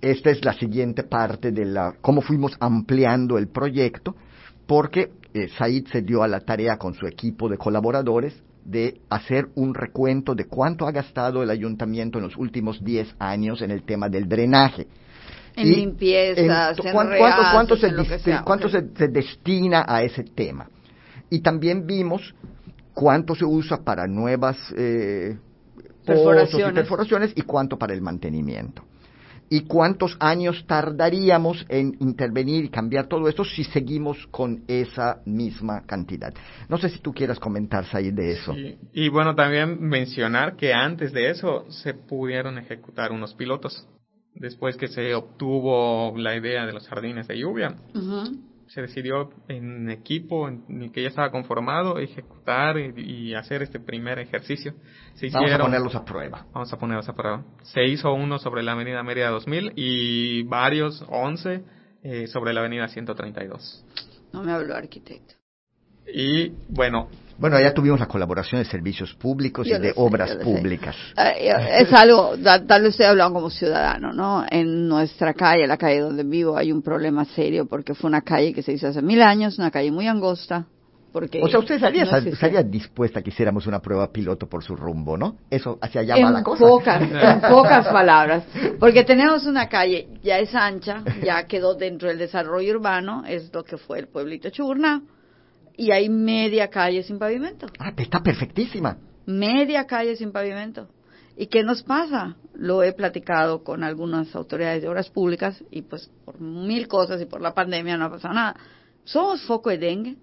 esta 0.00 0.30
es 0.30 0.44
la 0.44 0.52
siguiente 0.52 1.02
parte 1.02 1.50
de 1.50 1.64
la 1.64 1.94
cómo 2.00 2.20
fuimos 2.20 2.56
ampliando 2.60 3.38
el 3.38 3.48
proyecto, 3.48 4.14
porque 4.66 5.10
eh, 5.34 5.48
Said 5.56 5.86
se 5.88 6.02
dio 6.02 6.22
a 6.22 6.28
la 6.28 6.40
tarea 6.40 6.76
con 6.76 6.94
su 6.94 7.06
equipo 7.06 7.48
de 7.48 7.58
colaboradores 7.58 8.42
de 8.64 9.00
hacer 9.08 9.48
un 9.54 9.74
recuento 9.74 10.34
de 10.34 10.46
cuánto 10.46 10.86
ha 10.86 10.92
gastado 10.92 11.42
el 11.42 11.50
ayuntamiento 11.50 12.18
en 12.18 12.24
los 12.24 12.36
últimos 12.36 12.84
10 12.84 13.16
años 13.18 13.62
en 13.62 13.70
el 13.70 13.82
tema 13.82 14.08
del 14.08 14.28
drenaje. 14.28 14.86
En 15.56 15.70
limpiezas, 15.70 16.78
en, 16.78 16.92
cuánto, 16.92 17.14
cuánto, 17.52 17.76
se, 17.76 17.88
cuánto 18.44 18.68
se, 18.68 19.08
destina 19.08 19.84
a 19.88 20.02
ese 20.02 20.22
tema. 20.22 20.68
Y 21.30 21.40
también 21.40 21.86
vimos 21.86 22.34
cuánto 22.94 23.34
se 23.34 23.44
usa 23.44 23.78
para 23.78 24.06
nuevas 24.06 24.56
eh, 24.76 25.36
perforaciones. 26.04 26.70
Y 26.70 26.74
perforaciones 26.74 27.32
y 27.34 27.42
cuánto 27.42 27.76
para 27.76 27.94
el 27.94 28.02
mantenimiento 28.02 28.84
y 29.50 29.62
cuántos 29.62 30.16
años 30.20 30.64
tardaríamos 30.66 31.64
en 31.68 31.96
intervenir 32.00 32.64
y 32.64 32.68
cambiar 32.68 33.06
todo 33.06 33.28
esto 33.28 33.44
si 33.44 33.64
seguimos 33.64 34.26
con 34.30 34.64
esa 34.68 35.22
misma 35.24 35.82
cantidad. 35.86 36.32
No 36.68 36.78
sé 36.78 36.88
si 36.88 36.98
tú 36.98 37.12
quieras 37.12 37.38
comentar, 37.38 37.84
ahí 37.92 38.10
de 38.10 38.32
eso. 38.32 38.54
Y 38.92 39.08
bueno, 39.08 39.34
también 39.34 39.80
mencionar 39.80 40.56
que 40.56 40.72
antes 40.72 41.12
de 41.12 41.30
eso 41.30 41.64
se 41.70 41.94
pudieron 41.94 42.58
ejecutar 42.58 43.12
unos 43.12 43.34
pilotos. 43.34 43.86
Después 44.34 44.76
que 44.76 44.88
se 44.88 45.14
obtuvo 45.14 46.14
la 46.16 46.36
idea 46.36 46.64
de 46.64 46.72
los 46.72 46.86
jardines 46.86 47.26
de 47.26 47.38
lluvia, 47.38 47.74
se 48.68 48.82
decidió 48.82 49.30
en 49.48 49.90
equipo 49.90 50.48
en 50.48 50.82
el 50.82 50.92
que 50.92 51.02
ya 51.02 51.08
estaba 51.08 51.30
conformado 51.30 51.98
ejecutar 51.98 52.76
y, 52.78 53.34
hacer 53.34 53.62
este 53.62 53.80
primer 53.80 54.18
ejercicio. 54.18 54.74
Se 55.14 55.28
vamos 55.30 55.52
a 55.52 55.58
ponerlos 55.58 55.94
a 55.94 56.04
prueba. 56.04 56.46
Vamos 56.52 56.72
a 56.72 56.78
ponerlos 56.78 57.08
a 57.08 57.14
prueba. 57.14 57.44
Se 57.62 57.84
hizo 57.84 58.12
uno 58.12 58.38
sobre 58.38 58.62
la 58.62 58.72
avenida 58.72 59.02
Mérida 59.02 59.30
2000 59.30 59.72
y 59.76 60.42
varios, 60.44 61.04
11, 61.08 61.62
eh, 62.02 62.26
sobre 62.28 62.52
la 62.52 62.60
avenida 62.60 62.88
132. 62.88 63.84
No 64.32 64.42
me 64.42 64.52
habló 64.52 64.74
arquitecto. 64.74 65.37
Y 66.12 66.52
bueno, 66.68 67.08
bueno, 67.38 67.60
ya 67.60 67.72
tuvimos 67.72 68.00
la 68.00 68.06
colaboración 68.06 68.60
de 68.60 68.68
servicios 68.68 69.14
públicos 69.14 69.64
y 69.66 69.70
de 69.70 69.92
obras 69.94 70.34
públicas. 70.36 70.96
Ah, 71.16 71.30
es 71.30 71.92
algo, 71.92 72.34
tal 72.42 72.82
vez 72.82 72.90
estoy 72.90 73.06
hablando 73.06 73.34
como 73.34 73.48
ciudadano, 73.50 74.12
¿no? 74.12 74.44
En 74.50 74.88
nuestra 74.88 75.34
calle, 75.34 75.66
la 75.68 75.76
calle 75.76 76.00
donde 76.00 76.24
vivo, 76.24 76.56
hay 76.56 76.72
un 76.72 76.82
problema 76.82 77.24
serio 77.24 77.66
porque 77.66 77.94
fue 77.94 78.08
una 78.08 78.22
calle 78.22 78.52
que 78.52 78.62
se 78.62 78.72
hizo 78.72 78.88
hace 78.88 79.02
mil 79.02 79.22
años, 79.22 79.56
una 79.58 79.70
calle 79.70 79.92
muy 79.92 80.08
angosta. 80.08 80.66
Porque 81.12 81.40
o 81.40 81.48
sea, 81.48 81.60
usted 81.60 81.76
estaría, 81.76 82.62
dispuesta 82.62 83.20
a 83.20 83.22
que 83.22 83.30
hiciéramos 83.30 83.66
una 83.66 83.80
prueba 83.80 84.12
piloto 84.12 84.46
por 84.46 84.62
su 84.62 84.76
rumbo, 84.76 85.16
¿no? 85.16 85.38
Eso 85.48 85.78
hacia 85.80 86.02
allá 86.02 86.16
va 86.22 86.30
la 86.30 86.42
cosa. 86.42 86.66
Pocas, 86.66 87.02
en 87.12 87.40
pocas 87.40 87.86
palabras. 87.86 88.44
Porque 88.78 89.04
tenemos 89.04 89.46
una 89.46 89.68
calle, 89.68 90.08
ya 90.22 90.38
es 90.38 90.54
ancha, 90.54 91.02
ya 91.24 91.46
quedó 91.46 91.74
dentro 91.74 92.08
del 92.08 92.18
desarrollo 92.18 92.74
urbano, 92.74 93.22
es 93.26 93.50
lo 93.54 93.64
que 93.64 93.78
fue 93.78 94.00
el 94.00 94.08
pueblito 94.08 94.50
Churna 94.50 95.02
y 95.78 95.92
hay 95.92 96.08
media 96.08 96.68
calle 96.68 97.04
sin 97.04 97.18
pavimento. 97.20 97.68
Ah, 97.78 97.92
está 97.96 98.20
perfectísima. 98.20 98.98
Media 99.24 99.86
calle 99.86 100.16
sin 100.16 100.32
pavimento. 100.32 100.88
¿Y 101.36 101.46
qué 101.46 101.62
nos 101.62 101.84
pasa? 101.84 102.36
Lo 102.52 102.82
he 102.82 102.92
platicado 102.92 103.62
con 103.62 103.84
algunas 103.84 104.34
autoridades 104.34 104.82
de 104.82 104.88
obras 104.88 105.08
públicas 105.08 105.62
y 105.70 105.82
pues 105.82 106.10
por 106.24 106.40
mil 106.40 106.88
cosas 106.88 107.22
y 107.22 107.26
por 107.26 107.40
la 107.40 107.54
pandemia 107.54 107.96
no 107.96 108.06
ha 108.06 108.10
pasado 108.10 108.34
nada. 108.34 108.56
Somos 109.04 109.40
foco 109.42 109.70
de 109.70 109.78
dengue. 109.78 110.16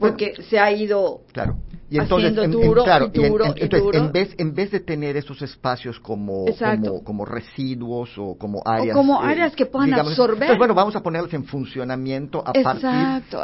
Porque 0.00 0.34
se 0.50 0.58
ha 0.58 0.72
ido 0.72 1.22
claro. 1.32 1.58
Y 1.92 1.98
entonces, 1.98 2.34
en, 2.38 2.50
duro, 2.50 2.86
en, 2.86 4.12
vez, 4.12 4.34
en 4.38 4.54
vez 4.54 4.70
de 4.70 4.80
tener 4.80 5.14
esos 5.18 5.42
espacios 5.42 6.00
como, 6.00 6.46
como, 7.04 7.26
residuos 7.26 8.16
o 8.16 8.38
como 8.38 8.62
áreas... 8.64 8.96
como 8.96 9.22
eh, 9.22 9.26
áreas 9.26 9.54
que 9.54 9.66
puedan 9.66 9.92
absorber. 9.92 10.56
bueno, 10.56 10.72
vamos 10.72 10.96
a 10.96 11.02
ponerlos 11.02 11.34
en 11.34 11.44
funcionamiento 11.44 12.42
a 12.46 12.54
partir... 12.54 12.88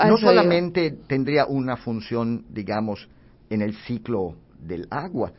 No 0.07 0.17
solamente 0.17 0.97
tendría 1.07 1.45
una 1.45 1.77
función, 1.77 2.47
digamos, 2.49 3.07
en 3.51 3.61
el 3.61 3.75
ciclo 3.75 4.37
del 4.59 4.87
agua, 4.89 5.31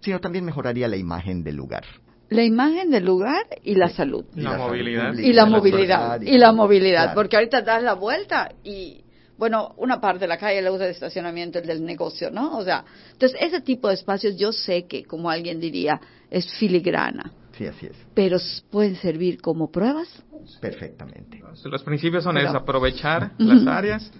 sino 0.00 0.20
también 0.20 0.44
mejoraría 0.44 0.88
la 0.88 0.98
imagen 0.98 1.42
del 1.42 1.56
lugar. 1.56 1.84
La 2.28 2.44
imagen 2.44 2.90
del 2.90 3.06
lugar 3.06 3.46
y 3.62 3.76
la 3.76 3.88
salud. 3.88 4.26
La, 4.34 4.58
movilidad. 4.58 5.14
Y 5.14 5.32
la 5.32 5.46
movilidad. 5.46 6.20
Y 6.20 6.36
la 6.36 6.52
movilidad. 6.52 7.14
Porque 7.14 7.36
ahorita 7.36 7.62
das 7.62 7.82
la 7.82 7.94
vuelta 7.94 8.52
y 8.62 9.04
bueno, 9.38 9.72
una 9.76 10.00
parte 10.00 10.20
de 10.20 10.26
la 10.26 10.36
calle 10.36 10.60
la 10.60 10.72
usa 10.72 10.86
de 10.86 10.90
estacionamiento, 10.90 11.60
el 11.60 11.66
del 11.66 11.84
negocio, 11.84 12.30
¿no? 12.30 12.58
O 12.58 12.64
sea, 12.64 12.84
entonces 13.12 13.38
ese 13.40 13.60
tipo 13.60 13.88
de 13.88 13.94
espacios 13.94 14.36
yo 14.36 14.52
sé 14.52 14.86
que, 14.86 15.04
como 15.04 15.30
alguien 15.30 15.60
diría, 15.60 16.00
es 16.28 16.52
filigrana. 16.58 17.32
Sí, 17.56 17.66
así 17.66 17.86
es. 17.86 17.96
Pero 18.14 18.38
pueden 18.70 18.96
servir 18.96 19.40
como 19.40 19.70
pruebas. 19.70 20.24
Perfectamente. 20.60 21.40
Los 21.64 21.82
principios 21.84 22.24
son 22.24 22.36
es 22.36 22.52
aprovechar 22.52 23.32
las 23.38 23.66
áreas 23.66 24.12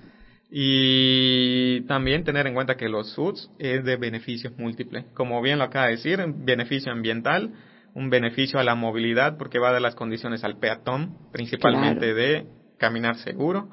y 0.50 1.82
también 1.82 2.22
tener 2.24 2.46
en 2.46 2.54
cuenta 2.54 2.76
que 2.76 2.88
los 2.88 3.10
SUDS 3.12 3.50
es 3.58 3.84
de 3.84 3.96
beneficios 3.96 4.56
múltiples. 4.56 5.04
Como 5.14 5.42
bien 5.42 5.58
lo 5.58 5.64
acaba 5.64 5.86
de 5.86 5.96
decir, 5.96 6.24
beneficio 6.28 6.92
ambiental, 6.92 7.54
un 7.92 8.08
beneficio 8.08 8.60
a 8.60 8.64
la 8.64 8.76
movilidad 8.76 9.36
porque 9.36 9.58
va 9.58 9.70
a 9.70 9.72
dar 9.72 9.82
las 9.82 9.96
condiciones 9.96 10.44
al 10.44 10.58
peatón, 10.58 11.16
principalmente 11.32 12.14
de 12.14 12.46
caminar 12.78 13.16
seguro 13.16 13.68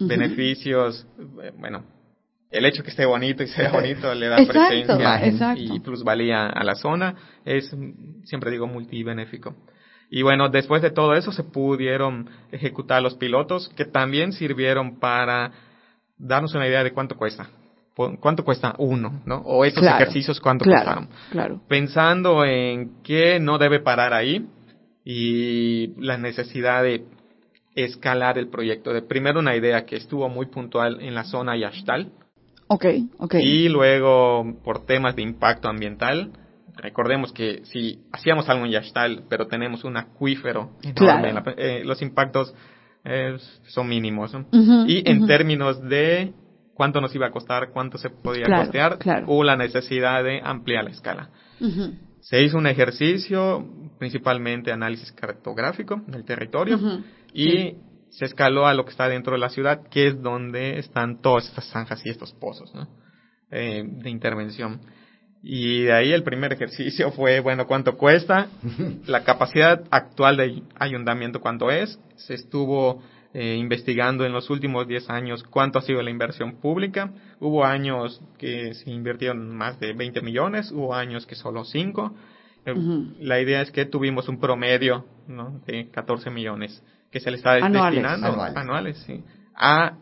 beneficios, 0.00 1.06
eh, 1.42 1.52
bueno, 1.56 1.84
el 2.50 2.64
hecho 2.64 2.82
que 2.82 2.90
esté 2.90 3.04
bonito 3.04 3.42
y 3.42 3.48
sea 3.48 3.70
bonito 3.70 4.14
le 4.14 4.28
da 4.28 4.36
presencia 4.36 5.54
y 5.56 5.80
plusvalía 5.80 6.46
a 6.46 6.64
la 6.64 6.74
zona, 6.74 7.14
es, 7.44 7.74
siempre 8.24 8.50
digo, 8.50 8.66
multibenéfico. 8.66 9.54
Y 10.10 10.22
bueno, 10.22 10.48
después 10.48 10.80
de 10.80 10.90
todo 10.90 11.14
eso 11.14 11.32
se 11.32 11.44
pudieron 11.44 12.30
ejecutar 12.50 13.02
los 13.02 13.14
pilotos 13.16 13.68
que 13.76 13.84
también 13.84 14.32
sirvieron 14.32 14.98
para 14.98 15.52
darnos 16.16 16.54
una 16.54 16.66
idea 16.66 16.82
de 16.82 16.92
cuánto 16.92 17.16
cuesta. 17.16 17.50
¿Cuánto 18.20 18.44
cuesta 18.44 18.74
uno? 18.78 19.22
¿no? 19.26 19.38
O 19.38 19.64
estos 19.64 19.84
ejercicios, 19.84 20.40
¿cuánto 20.40 20.64
costaron? 20.64 21.08
Claro. 21.32 21.60
Pensando 21.68 22.44
en 22.44 23.02
que 23.02 23.40
no 23.40 23.58
debe 23.58 23.80
parar 23.80 24.14
ahí 24.14 24.46
y 25.04 25.94
la 26.00 26.16
necesidad 26.16 26.84
de 26.84 27.04
escalar 27.84 28.38
el 28.38 28.48
proyecto. 28.48 28.92
De 28.92 29.02
primero 29.02 29.40
una 29.40 29.56
idea 29.56 29.84
que 29.84 29.96
estuvo 29.96 30.28
muy 30.28 30.46
puntual 30.46 31.00
en 31.00 31.14
la 31.14 31.24
zona 31.24 31.56
Yashtal. 31.56 32.12
Ok, 32.68 32.84
ok. 33.18 33.34
Y 33.36 33.68
luego 33.68 34.58
por 34.62 34.84
temas 34.84 35.16
de 35.16 35.22
impacto 35.22 35.68
ambiental. 35.68 36.32
Recordemos 36.76 37.32
que 37.32 37.62
si 37.64 38.00
hacíamos 38.12 38.48
algo 38.48 38.64
en 38.64 38.72
Yashtal, 38.72 39.24
pero 39.28 39.48
tenemos 39.48 39.82
un 39.82 39.96
acuífero, 39.96 40.70
eh, 41.56 41.82
los 41.84 42.00
impactos 42.02 42.54
eh, 43.04 43.36
son 43.66 43.88
mínimos. 43.88 44.32
y 44.86 45.08
en 45.10 45.26
términos 45.26 45.82
de 45.82 46.32
cuánto 46.74 47.00
nos 47.00 47.12
iba 47.14 47.26
a 47.26 47.30
costar, 47.32 47.70
cuánto 47.72 47.98
se 47.98 48.10
podía 48.10 48.46
costear, 48.46 48.98
hubo 49.26 49.42
la 49.42 49.56
necesidad 49.56 50.22
de 50.22 50.40
ampliar 50.42 50.84
la 50.84 50.90
escala. 50.90 51.30
Se 52.20 52.42
hizo 52.42 52.56
un 52.56 52.68
ejercicio, 52.68 53.66
principalmente 53.98 54.70
análisis 54.70 55.10
cartográfico 55.12 56.00
del 56.06 56.24
territorio, 56.24 56.78
y 57.32 57.76
se 58.10 58.24
escaló 58.24 58.66
a 58.66 58.74
lo 58.74 58.84
que 58.84 58.90
está 58.90 59.08
dentro 59.08 59.32
de 59.32 59.38
la 59.38 59.50
ciudad, 59.50 59.86
que 59.88 60.08
es 60.08 60.22
donde 60.22 60.78
están 60.78 61.20
todas 61.20 61.46
estas 61.48 61.68
zanjas 61.70 62.04
y 62.04 62.10
estos 62.10 62.32
pozos 62.32 62.72
eh, 63.50 63.84
de 63.86 64.10
intervención. 64.10 64.80
Y 65.42 65.84
de 65.84 65.92
ahí 65.92 66.12
el 66.12 66.24
primer 66.24 66.52
ejercicio 66.52 67.10
fue, 67.12 67.40
bueno, 67.40 67.66
¿cuánto 67.66 67.96
cuesta? 67.96 68.48
La 69.06 69.24
capacidad 69.24 69.84
actual 69.90 70.38
de 70.38 70.62
ayuntamiento, 70.78 71.40
¿cuánto 71.40 71.70
es? 71.70 71.98
Se 72.16 72.34
estuvo 72.34 73.02
eh, 73.34 73.56
investigando 73.56 74.24
en 74.24 74.32
los 74.32 74.50
últimos 74.50 74.88
10 74.88 75.10
años 75.10 75.44
cuánto 75.44 75.78
ha 75.78 75.82
sido 75.82 76.02
la 76.02 76.10
inversión 76.10 76.56
pública. 76.60 77.12
Hubo 77.40 77.64
años 77.64 78.20
que 78.38 78.74
se 78.74 78.90
invirtieron 78.90 79.54
más 79.54 79.78
de 79.78 79.92
20 79.92 80.22
millones, 80.22 80.72
hubo 80.72 80.94
años 80.94 81.26
que 81.26 81.34
solo 81.34 81.64
5. 81.64 82.16
Eh, 82.66 82.74
la 83.20 83.40
idea 83.40 83.60
es 83.60 83.70
que 83.70 83.84
tuvimos 83.84 84.28
un 84.28 84.40
promedio 84.40 85.04
de 85.66 85.88
14 85.90 86.30
millones 86.30 86.82
que 87.10 87.20
se 87.20 87.30
le 87.30 87.36
está 87.38 87.54
destinando 87.54 88.42
anuales, 88.42 88.98
sí, 89.06 89.22
a, 89.54 89.94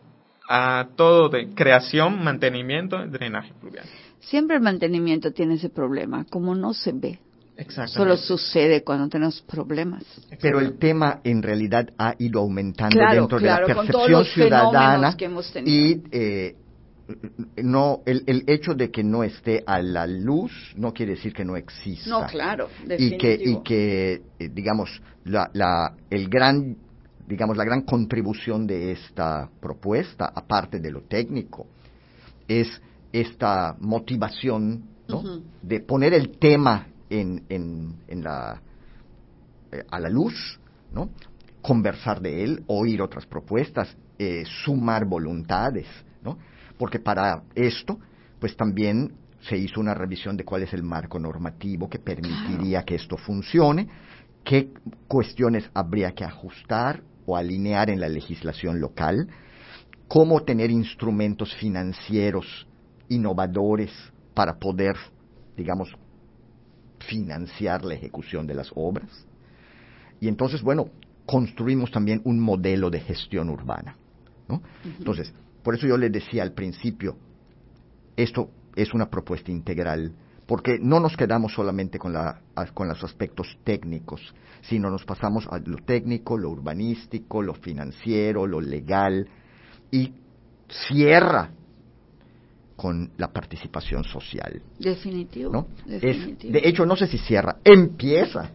a 0.49 0.87
todo 0.95 1.29
de 1.29 1.49
creación, 1.53 2.23
mantenimiento, 2.23 3.05
drenaje 3.07 3.53
pluvial. 3.59 3.85
Siempre 4.19 4.57
el 4.57 4.61
mantenimiento 4.61 5.31
tiene 5.31 5.55
ese 5.55 5.69
problema, 5.69 6.25
como 6.29 6.53
no 6.55 6.73
se 6.73 6.91
ve. 6.91 7.19
Solo 7.87 8.17
sucede 8.17 8.83
cuando 8.83 9.09
tenemos 9.09 9.41
problemas. 9.41 10.03
Pero 10.39 10.59
el 10.59 10.77
tema 10.77 11.21
en 11.23 11.41
realidad 11.41 11.89
ha 11.97 12.13
ido 12.19 12.41
aumentando 12.41 12.99
dentro 13.11 13.39
de 13.39 13.47
la 13.47 13.65
percepción 13.65 14.25
ciudadana 14.25 15.15
y 15.65 16.03
eh, 16.11 16.55
no 17.63 18.01
el, 18.05 18.23
el, 18.27 18.43
hecho 18.47 18.75
de 18.75 18.91
que 18.91 19.03
no 19.03 19.23
esté 19.23 19.63
a 19.65 19.81
la 19.81 20.05
luz 20.05 20.51
no 20.75 20.93
quiere 20.93 21.13
decir 21.13 21.33
que 21.33 21.45
no 21.45 21.55
exista. 21.55 22.09
No, 22.09 22.27
claro. 22.27 22.69
Y 22.97 23.17
que 23.17 23.39
y 23.41 23.63
que 23.63 24.21
eh, 24.37 24.49
digamos 24.53 25.01
la, 25.23 25.49
la 25.53 25.93
el 26.11 26.29
gran 26.29 26.77
digamos, 27.27 27.57
la 27.57 27.65
gran 27.65 27.81
contribución 27.81 28.65
de 28.65 28.93
esta 28.93 29.49
propuesta, 29.59 30.31
aparte 30.33 30.79
de 30.79 30.89
lo 30.89 31.01
técnico, 31.01 31.67
es 32.47 32.81
esta 33.11 33.75
motivación 33.79 34.83
de 35.61 35.79
poner 35.81 36.13
el 36.13 36.37
tema 36.37 36.87
en, 37.09 37.43
en, 37.49 38.23
la, 38.23 38.61
eh, 39.71 39.83
a 39.89 39.99
la 39.99 40.09
luz, 40.09 40.59
¿no? 40.91 41.09
conversar 41.61 42.21
de 42.21 42.43
él, 42.43 42.63
oír 42.67 43.01
otras 43.01 43.25
propuestas, 43.25 43.95
eh, 44.17 44.43
sumar 44.63 45.05
voluntades, 45.05 45.85
¿no? 46.23 46.37
porque 46.77 46.99
para 46.99 47.43
esto, 47.55 47.99
pues 48.39 48.55
también 48.55 49.11
se 49.41 49.57
hizo 49.57 49.79
una 49.79 49.93
revisión 49.93 50.37
de 50.37 50.45
cuál 50.45 50.63
es 50.63 50.73
el 50.73 50.83
marco 50.83 51.19
normativo 51.19 51.89
que 51.89 51.99
permitiría 51.99 52.83
que 52.83 52.95
esto 52.95 53.17
funcione, 53.17 53.87
qué 54.43 54.69
cuestiones 55.07 55.69
habría 55.73 56.13
que 56.13 56.23
ajustar 56.23 57.01
o 57.27 57.35
alinear 57.35 57.89
en 57.89 57.99
la 57.99 58.07
legislación 58.07 58.79
local, 58.79 59.27
cómo 60.07 60.41
tener 60.43 60.71
instrumentos 60.71 61.53
financieros 61.55 62.65
innovadores 63.09 63.91
para 64.33 64.57
poder, 64.57 64.95
digamos, 65.55 65.93
financiar 66.99 67.83
la 67.83 67.95
ejecución 67.95 68.47
de 68.47 68.55
las 68.55 68.71
obras. 68.73 69.09
Y 70.21 70.29
entonces, 70.29 70.61
bueno, 70.61 70.89
construimos 71.25 71.91
también 71.91 72.21
un 72.23 72.39
modelo 72.39 72.89
de 72.89 73.01
gestión 73.01 73.49
urbana. 73.49 73.97
¿no? 74.47 74.63
Entonces, 74.97 75.33
por 75.61 75.75
eso 75.75 75.85
yo 75.85 75.97
le 75.97 76.09
decía 76.09 76.43
al 76.43 76.53
principio, 76.53 77.17
esto 78.15 78.49
es 78.75 78.93
una 78.93 79.09
propuesta 79.09 79.51
integral, 79.51 80.13
porque 80.47 80.79
no 80.79 80.99
nos 80.99 81.15
quedamos 81.17 81.53
solamente 81.53 81.99
con, 81.99 82.13
la, 82.13 82.39
con 82.73 82.87
los 82.87 83.03
aspectos 83.03 83.57
técnicos, 83.63 84.33
sino 84.61 84.89
nos 84.89 85.03
pasamos 85.03 85.45
a 85.51 85.59
lo 85.59 85.77
técnico, 85.77 86.37
lo 86.37 86.49
urbanístico, 86.49 87.41
lo 87.41 87.53
financiero, 87.53 88.47
lo 88.47 88.61
legal, 88.61 89.27
y 89.91 90.13
cierra 90.69 91.51
con 92.77 93.11
la 93.17 93.27
participación 93.33 94.03
social. 94.03 94.61
Definitivo. 94.79 95.67
de 96.53 96.61
hecho, 96.63 96.85
no 96.85 96.95
sé 96.95 97.07
si 97.07 97.17
cierra, 97.17 97.57
empieza 97.63 98.51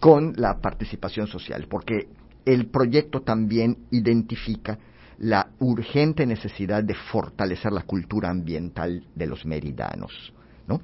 con 0.00 0.32
la 0.36 0.58
participación 0.60 1.26
social, 1.28 1.66
porque 1.68 2.08
el 2.44 2.66
proyecto 2.66 3.20
también 3.20 3.76
identifica 3.90 4.78
la 5.18 5.50
urgente 5.58 6.24
necesidad 6.26 6.82
de 6.82 6.94
fortalecer 6.94 7.72
la 7.72 7.82
cultura 7.82 8.30
ambiental 8.30 9.04
de 9.14 9.26
los 9.26 9.44
meridanos, 9.44 10.32
¿no? 10.66 10.80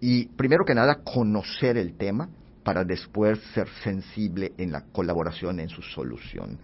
Y 0.00 0.26
primero 0.26 0.64
que 0.64 0.74
nada, 0.74 0.96
conocer 1.02 1.76
el 1.76 1.94
tema 1.96 2.28
para 2.62 2.84
después 2.84 3.38
ser 3.54 3.68
sensible 3.82 4.52
en 4.58 4.72
la 4.72 4.82
colaboración 4.92 5.60
en 5.60 5.68
su 5.68 5.82
solución. 5.82 6.58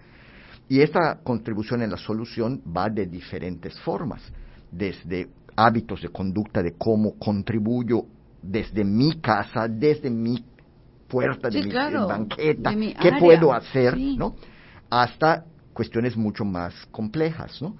Y 0.68 0.80
esta 0.80 1.20
contribución 1.22 1.82
en 1.82 1.90
la 1.90 1.96
solución 1.96 2.62
va 2.76 2.88
de 2.88 3.06
diferentes 3.06 3.78
formas, 3.80 4.22
desde 4.70 5.28
hábitos 5.54 6.02
de 6.02 6.08
conducta 6.08 6.62
de 6.62 6.72
cómo 6.72 7.18
contribuyo 7.18 8.06
desde 8.42 8.84
mi 8.84 9.20
casa, 9.20 9.68
desde 9.68 10.10
mi 10.10 10.44
puerta, 11.08 11.48
de 11.48 11.62
mi 11.62 11.70
banqueta, 11.70 12.74
qué 13.00 13.12
puedo 13.20 13.52
hacer, 13.52 13.96
¿no? 13.96 14.34
Hasta 14.90 15.44
cuestiones 15.72 16.16
mucho 16.16 16.44
más 16.44 16.74
complejas, 16.90 17.60
¿no? 17.62 17.76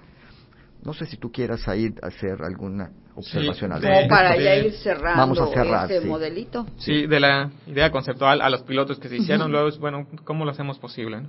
No 0.83 0.93
sé 0.93 1.07
si 1.07 1.17
tú 1.17 1.31
quieras 1.31 1.65
ir 1.77 1.95
a 2.03 2.09
hacer 2.09 2.43
alguna 2.43 2.91
observación 3.15 3.73
al 3.73 3.83
Como 3.83 4.09
para 4.09 4.37
ya 4.37 4.57
ir 4.57 4.73
cerrando 4.73 5.21
Vamos 5.21 5.39
a 5.39 5.47
cerrar, 5.49 5.91
este 5.91 6.07
modelito. 6.07 6.67
Sí, 6.79 7.07
de 7.07 7.21
la 7.21 7.51
idea 7.67 7.91
conceptual 7.91 8.41
a 8.43 8.51
los 8.51 8.63
pilotos 8.63 8.99
que 8.99 9.09
se 9.09 9.17
hicieron, 9.17 9.53
luego 9.53 9.69
es, 9.69 9.79
bueno, 9.79 10.07
¿cómo 10.25 10.45
lo 10.45 10.51
hacemos 10.51 10.79
posible? 10.79 11.23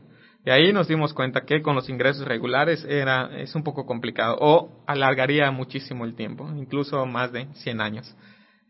Y 0.45 0.49
ahí 0.49 0.73
nos 0.73 0.87
dimos 0.87 1.13
cuenta 1.13 1.41
que 1.41 1.61
con 1.61 1.75
los 1.75 1.87
ingresos 1.87 2.27
regulares 2.27 2.83
era, 2.83 3.29
es 3.37 3.55
un 3.55 3.63
poco 3.63 3.85
complicado 3.85 4.37
o 4.39 4.83
alargaría 4.87 5.49
muchísimo 5.51 6.03
el 6.03 6.15
tiempo, 6.15 6.49
incluso 6.57 7.05
más 7.05 7.31
de 7.31 7.47
100 7.53 7.79
años. 7.79 8.15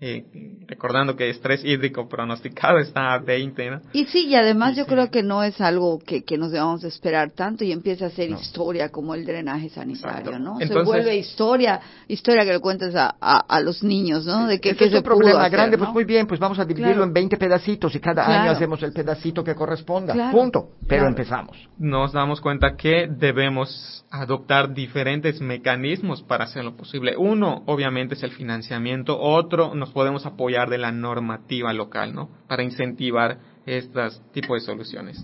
Eh, 0.06 0.26
recordando 0.68 1.16
que 1.16 1.30
estrés 1.30 1.64
hídrico 1.64 2.10
pronosticado 2.10 2.78
está 2.78 3.14
a 3.14 3.20
20, 3.20 3.70
¿no? 3.70 3.82
Y 3.94 4.04
sí, 4.08 4.28
y 4.28 4.36
además 4.36 4.76
yo 4.76 4.86
creo 4.86 5.10
que 5.10 5.24
no 5.24 5.44
es 5.44 5.62
algo 5.62 6.00
que, 6.00 6.26
que 6.26 6.38
nos 6.38 6.52
debamos 6.52 6.84
esperar 6.84 7.32
tanto 7.32 7.64
y 7.64 7.72
empieza 7.72 8.08
a 8.08 8.10
ser 8.10 8.30
historia 8.30 8.90
como 8.90 9.16
el 9.16 9.26
drenaje 9.26 9.70
sanitario, 9.70 10.40
¿no? 10.40 10.58
se 10.60 10.84
vuelve 10.84 11.16
historia, 11.16 11.80
historia 12.10 12.44
que 12.44 12.52
le 12.52 12.60
cuentes 12.60 12.94
a, 12.96 13.16
a, 13.18 13.62
los 13.62 13.82
niños, 13.82 14.26
¿no? 14.26 14.46
De 14.48 14.60
que, 14.60 14.72
es 14.72 14.94
un 14.94 15.04
problema 15.04 15.48
grande, 15.48 15.78
pues 15.78 15.90
muy 15.92 16.04
bien, 16.04 16.28
pues 16.28 16.38
vamos 16.38 16.60
a 16.60 16.66
dividirlo 16.66 17.06
en 17.06 17.14
20 17.14 17.38
pedacitos 17.38 17.96
y 17.96 18.02
cada 18.02 18.26
año 18.26 18.52
hacemos 18.52 18.84
el 18.84 18.92
pedacito 18.92 19.42
que 19.42 19.56
corresponda, 19.56 20.32
punto, 20.32 20.72
pero 20.86 21.08
empezamos. 21.08 21.58
Nos 21.78 22.12
damos 22.12 22.42
cuenta 22.42 22.76
que 22.76 23.08
debemos 23.10 24.04
adoptar 24.12 24.74
diferentes 24.74 25.40
mecanismos 25.40 26.22
para 26.22 26.44
hacerlo 26.44 26.76
posible. 26.76 27.16
Uno, 27.18 27.64
obviamente, 27.68 28.16
es 28.16 28.24
el 28.24 28.32
financiamiento, 28.32 29.18
otro, 29.20 29.74
nos 29.74 29.93
podemos 29.94 30.26
apoyar 30.26 30.70
de 30.70 30.78
la 30.78 30.92
normativa 30.92 31.72
local, 31.74 32.14
¿no? 32.14 32.30
Para 32.48 32.64
incentivar 32.64 33.40
estos 33.66 34.22
tipos 34.32 34.62
de 34.62 34.66
soluciones. 34.66 35.24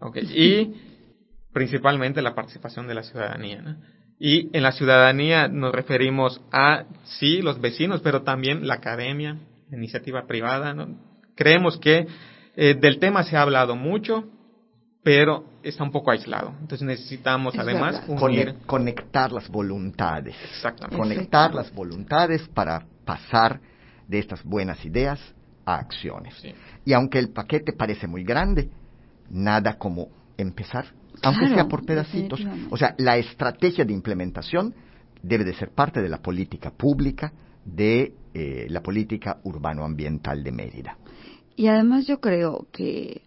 Okay. 0.00 0.24
Y 0.24 0.74
principalmente 1.52 2.20
la 2.20 2.34
participación 2.34 2.88
de 2.88 2.94
la 2.94 3.02
ciudadanía, 3.02 3.62
¿no? 3.62 3.76
Y 4.18 4.48
en 4.56 4.62
la 4.62 4.72
ciudadanía 4.72 5.48
nos 5.48 5.72
referimos 5.72 6.40
a, 6.52 6.84
sí, 7.04 7.42
los 7.42 7.60
vecinos, 7.60 8.00
pero 8.00 8.22
también 8.22 8.66
la 8.66 8.74
academia, 8.74 9.38
la 9.70 9.76
iniciativa 9.76 10.26
privada, 10.26 10.72
¿no? 10.72 10.98
Creemos 11.34 11.78
que 11.78 12.06
eh, 12.56 12.74
del 12.74 12.98
tema 12.98 13.24
se 13.24 13.36
ha 13.36 13.42
hablado 13.42 13.76
mucho, 13.76 14.24
pero 15.02 15.44
está 15.62 15.82
un 15.84 15.90
poco 15.90 16.10
aislado. 16.10 16.54
Entonces 16.60 16.86
necesitamos 16.86 17.54
además 17.58 18.02
conectar 18.66 19.32
las 19.32 19.48
voluntades. 19.48 20.36
Exactamente. 20.50 20.96
Conectar 20.96 21.54
las 21.54 21.72
voluntades 21.72 22.48
para 22.48 22.86
pasar 23.04 23.60
de 24.08 24.18
estas 24.18 24.42
buenas 24.44 24.84
ideas 24.84 25.20
a 25.64 25.76
acciones. 25.76 26.34
Y 26.84 26.92
aunque 26.92 27.18
el 27.18 27.30
paquete 27.30 27.72
parece 27.72 28.06
muy 28.06 28.24
grande, 28.24 28.70
nada 29.30 29.78
como 29.78 30.08
empezar, 30.36 30.86
aunque 31.22 31.48
sea 31.48 31.66
por 31.66 31.84
pedacitos. 31.84 32.40
O 32.70 32.76
sea, 32.76 32.94
la 32.98 33.16
estrategia 33.16 33.84
de 33.84 33.92
implementación 33.92 34.74
debe 35.22 35.44
de 35.44 35.54
ser 35.54 35.70
parte 35.70 36.02
de 36.02 36.08
la 36.08 36.18
política 36.18 36.70
pública, 36.70 37.32
de 37.64 38.12
eh, 38.34 38.66
la 38.68 38.82
política 38.82 39.38
urbano-ambiental 39.44 40.42
de 40.42 40.52
Mérida. 40.52 40.98
Y 41.56 41.68
además 41.68 42.06
yo 42.06 42.20
creo 42.20 42.66
que 42.72 43.22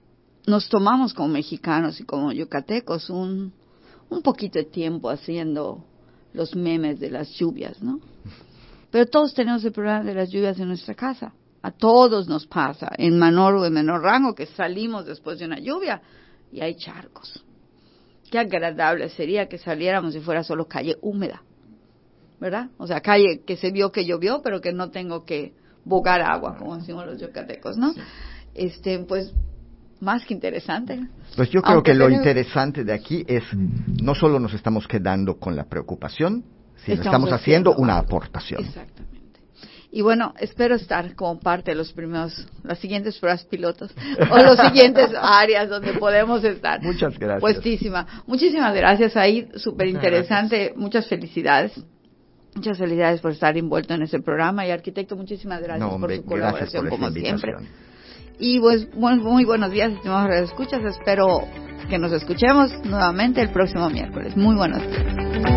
nos 0.46 0.70
tomamos 0.70 1.14
como 1.14 1.30
mexicanos 1.30 2.00
y 2.00 2.04
como 2.04 2.32
yucatecos 2.32 3.10
un, 3.10 3.54
un 4.10 4.22
poquito 4.22 4.60
de 4.60 4.66
tiempo 4.66 5.10
haciendo 5.10 5.84
los 6.34 6.56
memes 6.56 7.00
de 7.00 7.10
las 7.10 7.32
lluvias, 7.32 7.82
¿no? 7.82 8.00
Pero 8.92 9.06
todos 9.06 9.34
tenemos 9.34 9.64
el 9.66 9.72
problema 9.72 10.04
de 10.04 10.14
las 10.14 10.30
lluvias 10.30 10.60
en 10.60 10.70
nuestra 10.70 10.96
casa. 10.96 11.34
A 11.62 11.72
todos 11.72 12.28
nos 12.28 12.46
pasa, 12.48 12.90
en 12.98 13.18
menor 13.20 13.56
o 13.56 13.66
en 13.66 13.74
menor 13.74 14.02
rango, 14.02 14.34
que 14.34 14.46
salimos 14.46 15.06
después 15.06 15.40
de 15.40 15.46
una 15.46 15.60
lluvia 15.60 16.02
y 16.52 16.62
hay 16.62 16.76
charcos. 16.76 17.44
Qué 18.32 18.40
agradable 18.40 19.10
sería 19.10 19.48
que 19.48 19.58
saliéramos 19.58 20.16
y 20.16 20.20
fuera 20.20 20.44
solo 20.44 20.68
calle 20.68 20.98
húmeda, 21.02 21.44
¿verdad? 22.40 22.70
O 22.78 22.88
sea, 22.88 23.02
calle 23.02 23.42
que 23.46 23.58
se 23.58 23.72
vio 23.72 23.92
que 23.92 24.06
llovió, 24.06 24.42
pero 24.42 24.62
que 24.62 24.72
no 24.72 24.92
tengo 24.92 25.26
que 25.26 25.54
bogar 25.84 26.22
agua, 26.22 26.58
como 26.58 26.78
decimos 26.78 27.06
los 27.06 27.20
yucatecos, 27.20 27.78
¿no? 27.78 27.94
Este, 28.54 29.00
pues 29.00 29.34
más 30.00 30.26
que 30.26 30.34
interesante. 30.34 31.08
Pues 31.36 31.50
yo 31.50 31.62
creo 31.62 31.82
que 31.82 31.94
lo 31.94 32.10
interesante 32.10 32.84
de 32.84 32.94
aquí 32.94 33.26
es 33.28 33.44
no 34.02 34.14
solo 34.14 34.40
nos 34.40 34.54
estamos 34.54 34.88
quedando 34.88 35.40
con 35.40 35.56
la 35.56 35.66
preocupación, 35.66 36.44
estamos, 36.86 37.32
haciendo, 37.32 37.74
una 37.76 37.98
aportación. 37.98 38.66
Exactamente. 38.66 39.18
Y 39.92 40.02
bueno, 40.02 40.34
espero 40.40 40.76
estar 40.76 41.16
como 41.16 41.40
parte 41.40 41.72
de 41.72 41.76
los 41.76 41.94
primeros, 41.94 42.46
las 42.64 42.78
siguientes 42.80 43.18
pruebas 43.18 43.46
pilotos 43.46 43.92
o 44.32 44.38
los 44.38 44.58
siguientes 44.58 45.10
áreas 45.20 45.70
donde 45.70 45.94
podemos 45.94 46.44
estar. 46.44 46.82
Muchas 46.82 47.18
gracias. 47.18 47.42
Puestísima. 47.42 48.06
Muchísimas 48.28 48.76
gracias, 48.76 49.16
ahí 49.16 49.48
súper 49.56 49.88
interesante. 49.88 50.74
Muchas 50.76 51.08
felicidades. 51.08 51.72
Muchas 52.54 52.78
felicidades 52.78 53.22
por 53.22 53.32
estar 53.32 53.56
envuelto 53.56 53.94
en 53.94 54.02
ese 54.02 54.20
programa 54.20 54.66
y 54.66 54.72
arquitecto, 54.72 55.16
muchísimas 55.16 55.62
gracias 55.62 55.90
por 55.90 56.16
su 56.16 56.26
colaboración 56.26 56.90
como 56.90 57.12
siempre. 57.12 57.54
Y 58.40 58.60
pues 58.60 58.88
muy, 58.94 59.46
buenos 59.46 59.72
días, 59.72 59.92
estimados 59.92 60.36
escuchas. 60.36 60.84
Espero 60.84 61.42
que 61.90 61.98
nos 61.98 62.12
escuchemos 62.12 62.72
nuevamente 62.84 63.42
el 63.42 63.50
próximo 63.50 63.90
miércoles. 63.90 64.36
Muy 64.36 64.56
buenos 64.56 64.82
días. 64.82 65.57